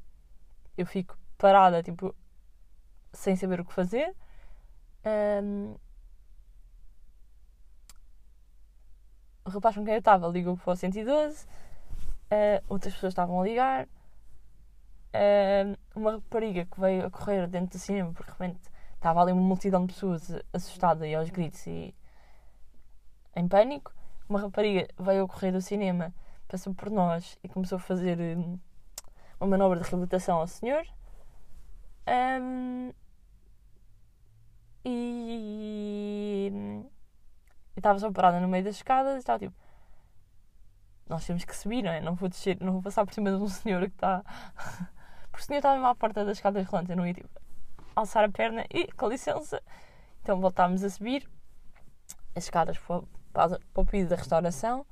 Eu 0.79 0.87
fico 0.87 1.19
parada, 1.43 1.83
tipo, 1.83 2.15
sem 3.13 3.35
saber 3.35 3.61
o 3.61 3.65
que 3.65 3.73
fazer. 3.73 4.15
Um, 5.05 5.75
o 9.45 9.51
rapaz 9.51 9.75
com 9.75 9.85
quem 9.85 9.95
eu 9.95 9.99
estava 9.99 10.29
ligou 10.29 10.57
para 10.57 10.73
o 10.73 10.77
112. 10.77 11.45
Uh, 11.45 12.63
outras 12.69 12.95
pessoas 12.95 13.13
estavam 13.13 13.41
a 13.41 13.45
ligar. 13.45 13.89
Uh, 15.15 15.77
uma 15.97 16.13
rapariga 16.13 16.65
que 16.65 16.81
veio 16.81 17.07
a 17.07 17.11
correr 17.11 17.47
dentro 17.49 17.77
do 17.77 17.79
cinema 17.79 18.15
porque 18.15 18.33
de 18.33 18.39
repente 18.39 18.61
estava 18.95 19.21
ali 19.21 19.31
uma 19.33 19.43
multidão 19.43 19.85
de 19.85 19.93
pessoas 19.93 20.31
assustada 20.55 21.07
e 21.07 21.15
aos 21.15 21.29
gritos 21.29 21.67
e 21.67 21.93
em 23.35 23.49
pânico. 23.49 23.93
Uma 24.29 24.41
rapariga 24.41 24.87
veio 24.97 25.25
a 25.25 25.29
correr 25.29 25.51
do 25.51 25.61
cinema, 25.61 26.15
passou 26.47 26.73
por 26.73 26.89
nós 26.89 27.37
e 27.43 27.49
começou 27.49 27.77
a 27.77 27.81
fazer 27.81 28.19
um, 28.39 28.59
uma 29.41 29.51
manobra 29.51 29.81
de 29.81 29.91
reabilitação 29.91 30.39
ao 30.39 30.47
senhor. 30.47 30.87
Um, 32.07 32.93
e 34.85 36.53
estava 37.77 37.99
só 37.99 38.11
parada 38.11 38.41
no 38.41 38.49
meio 38.49 38.65
das 38.65 38.77
escadas 38.77 39.15
e 39.15 39.19
estava 39.19 39.39
tipo 39.39 39.55
nós 41.09 41.27
temos 41.27 41.45
que 41.45 41.55
subir, 41.55 41.83
não 41.83 41.91
é? 41.91 42.01
Não 42.01 42.15
vou 42.15 42.29
descer, 42.29 42.59
não 42.61 42.73
vou 42.73 42.83
passar 42.83 43.05
por 43.05 43.13
cima 43.13 43.31
de 43.31 43.37
um 43.37 43.49
senhor 43.49 43.83
que 43.83 43.95
está. 43.95 44.25
Porque 45.31 45.43
o 45.43 45.47
senhor 45.47 45.59
estava 45.59 45.91
à 45.91 45.95
porta 45.95 46.25
das 46.25 46.39
escadas 46.39 46.67
rolantes, 46.67 46.91
eu 46.91 46.97
não 46.97 47.07
ia 47.07 47.15
tipo 47.15 47.29
alçar 47.95 48.25
a 48.25 48.29
perna 48.31 48.65
e, 48.71 48.91
com 48.93 49.09
licença. 49.09 49.63
Então 50.23 50.41
voltámos 50.41 50.83
a 50.83 50.91
subir 50.91 51.29
as 52.35 52.45
escadas 52.45 52.79
para, 52.79 53.03
para, 53.33 53.59
para 53.59 53.83
o 53.83 53.87
piso 53.87 54.09
da 54.09 54.17
restauração 54.17 54.87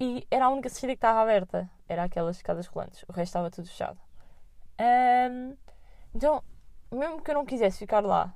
e 0.00 0.26
era 0.30 0.46
a 0.46 0.50
única 0.50 0.68
saída 0.68 0.94
que 0.94 0.98
estava 0.98 1.20
aberta, 1.20 1.70
era 1.88 2.04
aquelas 2.04 2.36
escadas 2.36 2.66
rolantes, 2.66 3.04
o 3.08 3.12
resto 3.12 3.30
estava 3.30 3.50
tudo 3.50 3.68
fechado. 3.68 3.98
Um, 4.80 5.56
então, 6.16 6.42
mesmo 6.90 7.20
que 7.20 7.30
eu 7.30 7.34
não 7.34 7.44
quisesse 7.44 7.76
ficar 7.76 8.02
lá 8.02 8.34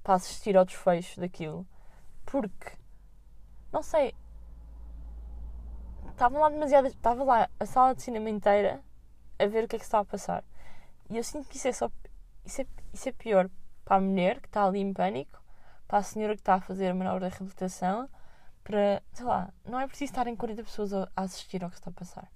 para 0.00 0.14
assistir 0.14 0.56
ao 0.56 0.64
desfecho 0.64 1.20
daquilo, 1.20 1.66
porque, 2.24 2.70
não 3.72 3.82
sei, 3.82 4.14
estavam 6.12 6.40
lá 6.40 6.48
demasiadas. 6.48 6.92
Estava 6.92 7.24
lá 7.24 7.50
a 7.58 7.66
sala 7.66 7.96
de 7.96 8.02
cinema 8.02 8.30
inteira 8.30 8.80
a 9.40 9.46
ver 9.46 9.64
o 9.64 9.68
que 9.68 9.74
é 9.74 9.78
que 9.80 9.84
estava 9.84 10.02
a 10.02 10.06
passar. 10.06 10.44
E 11.10 11.16
eu 11.16 11.24
sinto 11.24 11.48
que 11.48 11.56
isso 11.56 11.66
é 11.66 11.72
só. 11.72 11.90
Isso 12.44 12.62
é, 12.62 12.66
isso 12.92 13.08
é 13.08 13.12
pior 13.12 13.50
para 13.84 13.96
a 13.96 14.00
mulher 14.00 14.40
que 14.40 14.46
está 14.46 14.64
ali 14.64 14.78
em 14.78 14.92
pânico, 14.92 15.42
para 15.88 15.98
a 15.98 16.02
senhora 16.04 16.36
que 16.36 16.42
está 16.42 16.54
a 16.54 16.60
fazer 16.60 16.90
a 16.90 16.94
manobra 16.94 17.28
de 17.28 17.34
reabilitação, 17.34 18.08
para. 18.62 19.02
sei 19.12 19.26
lá, 19.26 19.52
não 19.64 19.80
é 19.80 19.88
preciso 19.88 20.12
estarem 20.12 20.36
40 20.36 20.62
pessoas 20.62 20.92
a, 20.92 21.10
assistir 21.16 21.64
ao 21.64 21.70
que 21.70 21.76
está 21.76 21.90
a 21.90 21.92
passar. 21.92 22.30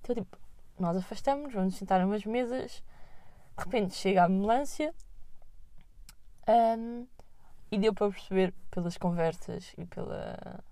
Então, 0.00 0.14
tipo, 0.14 0.45
nós 0.78 0.96
afastamos, 0.96 1.52
vamos 1.52 1.76
sentar 1.76 2.04
umas 2.04 2.24
mesas, 2.24 2.82
de 3.56 3.64
repente 3.64 3.94
chega 3.94 4.22
a 4.22 4.26
ambulância. 4.26 4.94
Um, 6.48 7.06
e 7.70 7.78
deu 7.78 7.92
para 7.92 8.10
perceber 8.10 8.54
pelas 8.70 8.96
conversas 8.96 9.74
e 9.76 9.84
pela, 9.86 10.64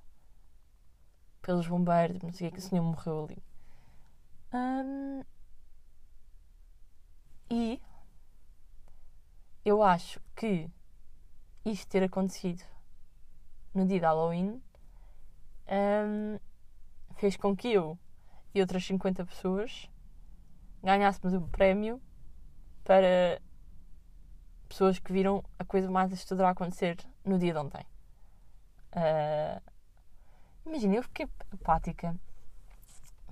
pelos 1.42 1.66
bombeiros, 1.66 2.22
não 2.22 2.32
sei 2.32 2.48
o 2.48 2.50
que, 2.50 2.58
que 2.58 2.64
o 2.64 2.68
senhor 2.68 2.82
morreu 2.82 3.24
ali. 3.24 3.42
Um, 4.52 5.24
e 7.50 7.80
eu 9.64 9.82
acho 9.82 10.20
que 10.36 10.70
isto 11.64 11.88
ter 11.88 12.02
acontecido 12.04 12.62
no 13.74 13.86
dia 13.86 13.98
de 13.98 14.06
Halloween 14.06 14.62
um, 15.68 16.38
fez 17.16 17.36
com 17.36 17.56
que 17.56 17.72
eu 17.72 17.98
e 18.54 18.60
outras 18.60 18.84
50 18.86 19.24
pessoas 19.26 19.90
ganhássemos 20.84 21.34
o 21.34 21.40
prémio 21.48 22.00
para 22.84 23.40
pessoas 24.68 24.98
que 24.98 25.12
viram 25.12 25.42
a 25.58 25.64
coisa 25.64 25.90
mais 25.90 26.12
assustadora 26.12 26.50
acontecer 26.50 26.96
no 27.24 27.38
dia 27.38 27.52
de 27.52 27.58
ontem. 27.58 27.84
Uh, 28.92 29.74
Imagina, 30.66 30.96
eu 30.96 31.02
fiquei 31.02 31.28
apática. 31.52 32.16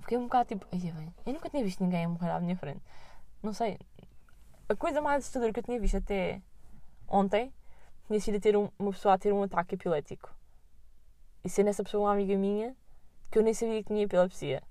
Fiquei 0.01 0.17
um 0.17 0.23
bocado 0.23 0.49
tipo, 0.49 0.67
eu 1.25 1.33
nunca 1.33 1.49
tinha 1.49 1.63
visto 1.63 1.83
ninguém 1.83 2.05
morrer 2.05 2.29
à 2.29 2.39
minha 2.39 2.55
frente. 2.55 2.81
Não 3.41 3.53
sei, 3.53 3.79
a 4.69 4.75
coisa 4.75 5.01
mais 5.01 5.23
assustadora 5.23 5.51
que 5.51 5.59
eu 5.59 5.63
tinha 5.63 5.79
visto 5.79 5.97
até 5.97 6.41
ontem 7.07 7.51
tinha 8.07 8.19
sido 8.19 8.39
ter 8.39 8.55
um, 8.55 8.69
uma 8.77 8.91
pessoa 8.91 9.15
a 9.15 9.17
ter 9.17 9.33
um 9.33 9.41
ataque 9.41 9.75
epilético. 9.75 10.33
E 11.43 11.49
sendo 11.49 11.69
essa 11.69 11.83
pessoa 11.83 12.03
uma 12.03 12.13
amiga 12.13 12.35
minha 12.37 12.75
que 13.31 13.39
eu 13.39 13.43
nem 13.43 13.53
sabia 13.53 13.81
que 13.81 13.87
tinha 13.87 14.03
epilepsia. 14.03 14.61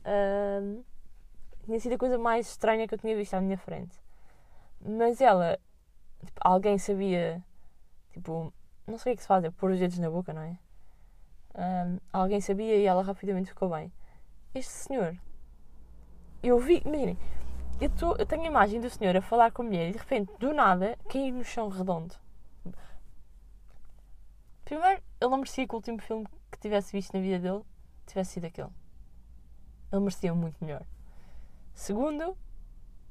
Uh, 0.00 0.84
tinha 1.64 1.80
sido 1.80 1.94
a 1.94 1.98
coisa 1.98 2.18
mais 2.18 2.48
estranha 2.48 2.86
que 2.86 2.94
eu 2.94 2.98
tinha 2.98 3.16
visto 3.16 3.34
à 3.34 3.40
minha 3.40 3.58
frente. 3.58 4.00
Mas 4.80 5.20
ela 5.20 5.58
tipo, 6.24 6.40
alguém 6.40 6.78
sabia, 6.78 7.42
tipo, 8.12 8.52
não 8.86 8.98
sei 8.98 9.00
o 9.00 9.04
que 9.04 9.10
é 9.10 9.16
que 9.16 9.22
se 9.22 9.28
faz, 9.28 9.44
é 9.44 9.50
pôr 9.50 9.70
os 9.70 9.78
dedos 9.78 9.98
na 9.98 10.10
boca, 10.10 10.32
não 10.32 10.42
é? 10.42 10.58
Um, 11.56 11.98
alguém 12.12 12.40
sabia 12.40 12.76
e 12.76 12.84
ela 12.84 13.02
rapidamente 13.02 13.50
ficou 13.50 13.68
bem. 13.68 13.92
Este 14.54 14.72
senhor, 14.72 15.16
eu 16.42 16.58
vi, 16.58 16.82
imaginem, 16.84 17.18
eu, 17.80 17.90
tô, 17.90 18.16
eu 18.16 18.26
tenho 18.26 18.42
a 18.42 18.46
imagem 18.46 18.80
do 18.80 18.90
senhor 18.90 19.16
a 19.16 19.22
falar 19.22 19.50
com 19.52 19.62
a 19.62 19.64
mulher 19.64 19.88
e 19.88 19.92
de 19.92 19.98
repente, 19.98 20.32
do 20.38 20.52
nada, 20.52 20.98
cair 21.08 21.32
no 21.32 21.44
chão 21.44 21.68
redondo. 21.68 22.14
Primeiro, 24.64 25.02
ele 25.20 25.30
não 25.30 25.38
merecia 25.38 25.66
que 25.66 25.74
o 25.74 25.76
último 25.76 26.00
filme 26.00 26.26
que 26.50 26.58
tivesse 26.58 26.92
visto 26.92 27.12
na 27.12 27.20
vida 27.20 27.38
dele 27.38 27.62
tivesse 28.06 28.32
sido 28.32 28.46
aquele. 28.46 28.70
Ele 29.92 30.00
merecia 30.00 30.34
muito 30.34 30.56
melhor. 30.64 30.84
Segundo, 31.74 32.36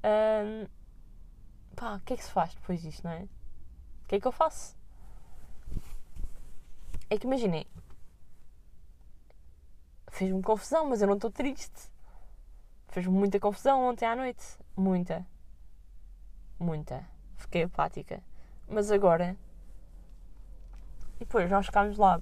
um, 0.04 0.68
pá, 1.76 1.96
o 1.96 2.00
que 2.00 2.14
é 2.14 2.18
que 2.18 2.24
se 2.24 2.32
faz 2.32 2.56
depois 2.56 2.82
disto, 2.82 3.04
não 3.04 3.12
é? 3.12 3.24
O 3.24 4.08
que 4.08 4.16
é 4.16 4.20
que 4.20 4.28
eu 4.28 4.32
faço? 4.32 4.76
É 7.10 7.18
que 7.18 7.28
imaginei, 7.28 7.68
fez-me 10.10 10.42
confusão, 10.42 10.90
mas 10.90 11.02
eu 11.02 11.08
não 11.08 11.16
estou 11.16 11.30
triste. 11.30 11.92
Fez-me 12.90 13.14
muita 13.14 13.40
confusão 13.40 13.84
ontem 13.90 14.06
à 14.06 14.16
noite. 14.16 14.58
Muita. 14.76 15.26
Muita. 16.60 17.04
Fiquei 17.38 17.64
apática. 17.64 18.22
Mas 18.68 18.92
agora. 18.92 19.36
E 21.16 21.20
depois 21.26 21.50
nós 21.50 21.66
ficámos 21.66 21.98
lá 21.98 22.22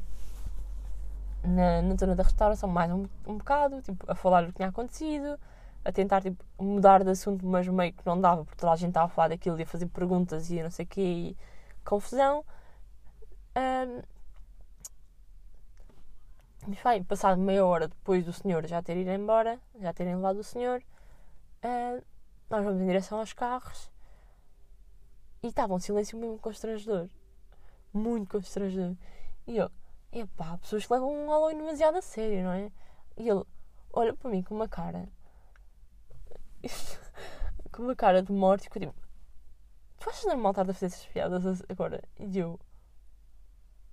na, 1.43 1.81
na 1.81 1.95
zona 1.95 2.15
da 2.15 2.23
restauração 2.23 2.69
mais 2.69 2.91
um, 2.91 3.05
um 3.27 3.37
bocado, 3.37 3.81
tipo, 3.81 4.09
a 4.09 4.15
falar 4.15 4.43
o 4.43 4.47
que 4.47 4.53
tinha 4.53 4.69
acontecido 4.69 5.37
a 5.83 5.91
tentar 5.91 6.21
tipo, 6.21 6.43
mudar 6.59 7.03
de 7.03 7.09
assunto, 7.09 7.45
mas 7.45 7.67
meio 7.67 7.93
que 7.93 8.05
não 8.05 8.19
dava, 8.19 8.45
porque 8.45 8.59
toda 8.59 8.73
a 8.73 8.75
gente 8.75 8.89
estava 8.89 9.07
a 9.07 9.09
falar 9.09 9.29
daquilo 9.29 9.59
e 9.59 9.63
a 9.63 9.65
fazer 9.65 9.87
perguntas 9.87 10.49
e 10.51 10.61
não 10.61 10.69
sei 10.69 10.85
o 10.85 10.87
quê, 10.87 11.01
e 11.01 11.37
confusão. 11.83 12.45
Um, 13.55 14.01
mas 16.67 16.79
vai, 16.81 17.03
passado 17.03 17.41
meia 17.41 17.65
hora 17.65 17.87
depois 17.87 18.23
do 18.23 18.31
senhor 18.31 18.65
já 18.67 18.81
ter 18.83 18.95
ido 18.95 19.09
embora, 19.09 19.59
já 19.79 19.91
terem 19.93 20.15
levado 20.15 20.37
o 20.39 20.43
senhor, 20.43 20.81
nós 22.49 22.63
vamos 22.63 22.81
em 22.81 22.85
direção 22.85 23.19
aos 23.19 23.33
carros 23.33 23.89
e 25.41 25.47
estava 25.47 25.73
um 25.73 25.79
silêncio 25.79 26.17
mesmo 26.17 26.37
constrangedor. 26.37 27.09
Muito 27.91 28.29
constrangedor. 28.29 28.95
E 29.47 29.57
eu, 29.57 29.71
epá, 30.11 30.57
pessoas 30.59 30.85
que 30.85 30.93
levam 30.93 31.11
um 31.11 31.29
Halloween 31.29 31.57
demasiado 31.57 31.97
a 31.97 32.01
sério, 32.01 32.43
não 32.43 32.51
é? 32.51 32.71
E 33.17 33.27
ele 33.27 33.43
olha 33.91 34.13
para 34.13 34.29
mim 34.29 34.43
com 34.43 34.53
uma 34.53 34.67
cara 34.67 35.09
com 37.71 37.83
uma 37.83 37.95
cara 37.95 38.21
de 38.21 38.31
morte, 38.31 38.67
e 38.67 38.69
tipo, 38.69 38.95
tu 39.99 40.09
achas 40.09 40.25
normal 40.25 40.51
estar 40.51 40.63
a 40.63 40.73
fazer 40.73 40.87
essas 40.87 41.05
piadas 41.05 41.63
agora? 41.69 42.03
E 42.19 42.39
eu, 42.39 42.59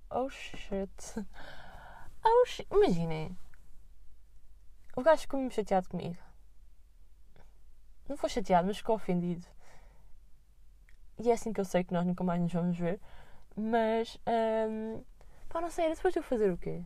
oh 0.09 0.29
shit, 0.29 0.91
oh 2.23 2.45
shit, 2.45 2.67
imaginem, 2.71 3.37
o 4.95 5.01
gajo 5.01 5.21
ficou 5.21 5.39
mesmo 5.39 5.53
chateado 5.53 5.87
comigo. 5.87 6.17
Não 8.07 8.17
foi 8.17 8.29
chateado, 8.29 8.67
mas 8.67 8.77
ficou 8.77 8.95
ofendido. 8.95 9.45
E 11.19 11.29
é 11.29 11.33
assim 11.33 11.53
que 11.53 11.61
eu 11.61 11.65
sei 11.65 11.83
que 11.83 11.93
nós 11.93 12.05
nunca 12.05 12.23
mais 12.23 12.41
nos 12.41 12.51
vamos 12.51 12.77
ver. 12.77 12.99
Mas, 13.55 14.17
um, 14.69 15.03
pá, 15.47 15.61
não 15.61 15.69
sei, 15.69 15.93
depois 15.93 16.13
de 16.13 16.19
eu 16.19 16.23
fazer 16.23 16.51
o 16.51 16.57
quê? 16.57 16.83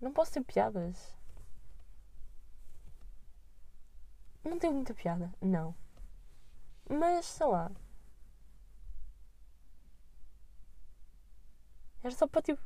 Não 0.00 0.12
posso 0.12 0.32
ter 0.32 0.42
piadas. 0.42 1.16
Não 4.44 4.58
teve 4.58 4.74
muita 4.74 4.94
piada, 4.94 5.32
não. 5.40 5.74
Mas, 6.88 7.26
sei 7.26 7.46
lá. 7.46 7.70
Era 12.02 12.14
só 12.14 12.26
para 12.26 12.42
tipo. 12.42 12.60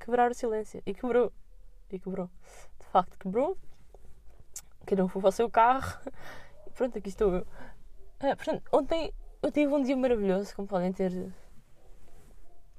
Quebrar 0.00 0.30
o 0.30 0.34
silêncio. 0.34 0.82
E 0.86 0.94
quebrou. 0.94 1.32
E 1.90 1.98
quebrou. 1.98 2.30
De 2.80 2.86
facto, 2.86 3.18
quebrou. 3.18 3.56
um 4.98 5.08
foi 5.08 5.20
para 5.20 5.28
o 5.28 5.32
seu 5.32 5.50
carro. 5.50 6.00
E 6.66 6.70
pronto, 6.70 6.98
aqui 6.98 7.08
estou 7.08 7.34
eu. 7.34 7.46
Ah, 8.20 8.34
portanto, 8.36 8.62
ontem 8.72 9.12
eu 9.42 9.52
tive 9.52 9.72
um 9.72 9.82
dia 9.82 9.96
maravilhoso, 9.96 10.56
como 10.56 10.66
podem 10.66 10.92
ter 10.92 11.12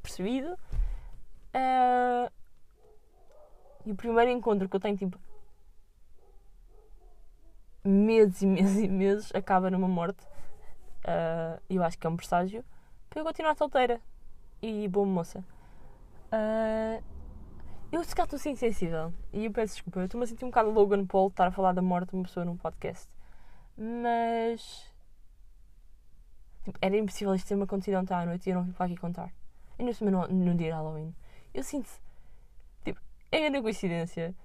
percebido. 0.01 0.57
Ah, 1.53 2.31
e 3.85 3.91
o 3.91 3.95
primeiro 3.95 4.31
encontro 4.31 4.67
que 4.67 4.75
eu 4.75 4.79
tenho, 4.79 4.97
tipo, 4.97 5.19
meses 7.85 8.41
e 8.41 8.45
meses 8.47 8.83
e 8.83 8.87
meses, 8.87 9.31
acaba 9.33 9.69
numa 9.69 9.87
morte. 9.87 10.23
Uh, 11.05 11.61
eu 11.69 11.83
acho 11.83 11.97
que 11.97 12.07
é 12.07 12.09
um 12.09 12.17
presságio 12.17 12.65
para 13.09 13.21
eu 13.21 13.25
continuar 13.25 13.55
solteira 13.55 14.01
e 14.61 14.87
boa 14.87 15.05
moça. 15.05 15.43
Uh, 16.33 17.03
eu 17.91 18.03
se 18.03 18.15
calhar 18.15 18.25
estou 18.25 18.37
assim 18.37 18.55
sensível 18.55 19.13
e 19.31 19.45
eu 19.45 19.51
peço 19.51 19.75
desculpa. 19.75 19.99
Eu 19.99 20.05
estou-me 20.05 20.25
a 20.25 20.27
sentir 20.27 20.43
um 20.43 20.49
bocado 20.49 20.69
Logan 20.71 21.05
Paul 21.05 21.29
estar 21.29 21.47
a 21.47 21.51
falar 21.51 21.71
da 21.71 21.81
morte 21.81 22.09
de 22.09 22.15
uma 22.15 22.23
pessoa 22.23 22.45
num 22.45 22.57
podcast. 22.57 23.07
Mas. 23.77 24.91
Tipo, 26.63 26.77
era 26.81 26.97
impossível 26.97 27.35
isto 27.35 27.47
ter 27.47 27.55
uma 27.55 27.65
acontecido 27.65 27.97
ontem 27.97 28.13
à 28.13 28.25
noite 28.25 28.47
e 28.47 28.51
eu 28.51 28.55
não 28.55 28.63
vim 28.63 28.71
para 28.71 28.85
aqui 28.85 28.97
contar. 28.97 29.31
Ainda 29.77 29.91
no, 30.01 30.27
no, 30.27 30.55
dia 30.55 30.67
de 30.67 30.73
Halloween. 30.73 31.15
Eu 31.53 31.63
sinto. 31.63 31.89
Tipo, 32.83 32.99
é 33.31 33.39
grande 33.39 33.61
coincidência. 33.61 34.35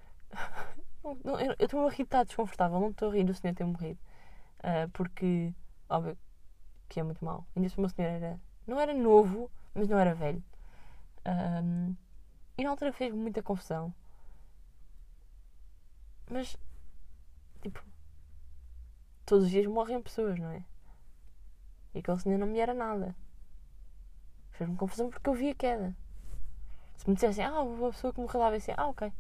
Não, 1.03 1.41
eu 1.41 1.55
estou 1.59 1.87
a 1.87 1.91
rir, 1.91 2.03
está 2.03 2.23
desconfortável. 2.25 2.81
Não 2.81 2.91
estou 2.91 3.11
a 3.11 3.15
rir 3.15 3.25
do 3.25 3.35
senhor 3.35 3.55
ter 3.55 3.65
morrido. 3.65 3.99
Uh, 4.59 4.89
porque, 4.93 5.55
óbvio, 5.89 6.17
que 6.89 7.01
é 7.01 7.03
muito 7.03 7.25
mau. 7.25 7.47
Ainda 7.57 7.69
se 7.69 7.79
o 7.79 7.81
meu 7.81 7.89
senhor 7.91 8.09
era. 8.09 8.41
Não 8.67 8.79
era 8.79 8.93
novo, 8.93 9.51
mas 9.75 9.89
não 9.89 9.99
era 9.99 10.15
velho. 10.15 10.43
Um, 11.27 11.97
e 12.59 12.65
na 12.65 12.71
altura 12.71 12.93
fez 12.93 13.13
muita 13.15 13.43
confusão. 13.43 13.95
Mas, 16.31 16.57
tipo, 17.63 17.83
todos 19.25 19.47
os 19.47 19.51
dias 19.51 19.67
morrem 19.67 20.01
pessoas, 20.03 20.39
não 20.39 20.51
é? 20.51 20.65
E 21.95 21.99
aquele 21.99 22.19
senhor 22.19 22.39
não 22.39 22.47
me 22.47 22.59
era 22.59 22.75
nada. 22.75 23.17
Fez-me 24.51 24.77
confusão 24.77 25.11
porque 25.11 25.29
eu 25.29 25.35
vi 25.35 25.51
a 25.51 25.55
queda. 25.55 25.97
Se 26.97 27.09
me 27.09 27.15
dissessem, 27.15 27.45
ah, 27.45 27.63
uma 27.63 27.91
pessoa 27.91 28.13
que 28.13 28.21
morreu 28.21 28.41
lá, 28.41 28.55
assim, 28.55 28.73
ah, 28.77 28.89
ok. 28.89 29.11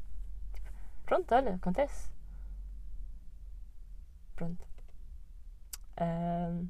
Pronto, 1.10 1.34
olha, 1.34 1.56
acontece. 1.56 2.08
Pronto. 4.36 4.64
Um... 6.00 6.68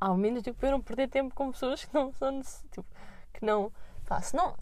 Ao 0.00 0.16
menos 0.16 0.42
tipo, 0.42 0.58
para 0.58 0.70
não 0.70 0.80
perder 0.80 1.10
tempo 1.10 1.34
com 1.34 1.52
pessoas 1.52 1.84
que 1.84 1.92
não 1.92 2.10
são 2.14 2.40
tipo, 2.70 2.86
que 3.34 3.44
não. 3.44 3.70
Pá, 4.06 4.22
se 4.22 4.34
não. 4.34 4.56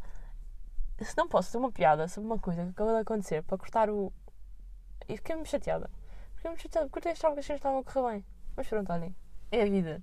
Se 1.01 1.17
não 1.17 1.29
posso 1.29 1.53
ter 1.53 1.59
uma 1.59 1.71
piada 1.71 2.09
sobre 2.09 2.27
uma 2.27 2.41
coisa 2.41 2.65
que 2.65 2.71
acabou 2.71 2.95
de 2.95 3.03
acontecer 3.03 3.45
para 3.45 3.57
cortar 3.57 3.89
o. 3.89 4.13
E 5.09 5.17
fiquei-me 5.17 5.47
chateada. 5.47 5.89
Fiquei-me 6.35 6.59
chateada 6.59 6.89
porque 6.89 7.07
eu 7.07 7.13
achava 7.13 7.35
que 7.35 7.41
as 7.41 7.47
coisas 7.47 7.61
estavam 7.61 7.79
a 7.79 7.85
correr 7.85 8.15
bem. 8.15 8.25
Mas 8.57 8.67
pronto, 8.67 8.93
olhem. 8.93 9.15
É 9.53 9.63
a 9.63 9.65
vida. 9.65 10.03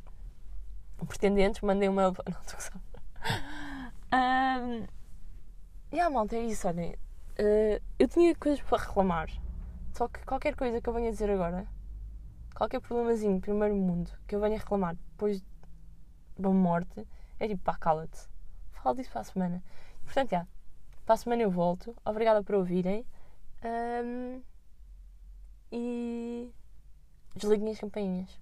Pretendentes, 1.05 1.59
mandei 1.59 1.89
um. 1.89 1.95
Não, 1.95 2.11
estou 2.11 2.79
a 4.13 4.59
um, 4.63 4.94
e 5.95 5.99
a 6.01 6.09
malta, 6.09 6.35
é 6.35 6.41
isso, 6.41 6.67
olhem. 6.67 6.91
Uh, 7.39 7.81
eu 7.97 8.05
tinha 8.09 8.35
coisas 8.35 8.61
para 8.61 8.83
reclamar. 8.83 9.29
Só 9.93 10.09
que 10.09 10.19
qualquer 10.25 10.53
coisa 10.53 10.81
que 10.81 10.89
eu 10.89 10.93
venha 10.93 11.09
dizer 11.09 11.29
agora, 11.29 11.65
qualquer 12.53 12.81
problemazinho, 12.81 13.39
primeiro 13.39 13.73
mundo, 13.73 14.11
que 14.27 14.35
eu 14.35 14.41
venha 14.41 14.57
reclamar 14.57 14.93
depois 14.95 15.39
de 15.39 15.45
uma 16.45 16.51
morte, 16.51 17.07
é 17.39 17.47
tipo, 17.47 17.63
pá, 17.63 17.77
cala-te. 17.77 18.27
Fala 18.73 18.93
disso 18.93 19.09
para 19.09 19.21
a 19.21 19.23
semana. 19.23 19.63
Portanto, 20.03 20.31
já. 20.31 20.45
Para 21.05 21.13
a 21.15 21.17
semana 21.17 21.43
eu 21.43 21.49
volto. 21.49 21.95
Obrigada 22.03 22.43
por 22.43 22.55
ouvirem. 22.55 23.05
Um, 23.63 24.41
e 25.71 26.51
desliguem 27.37 27.71
as 27.71 27.79
campainhas. 27.79 28.37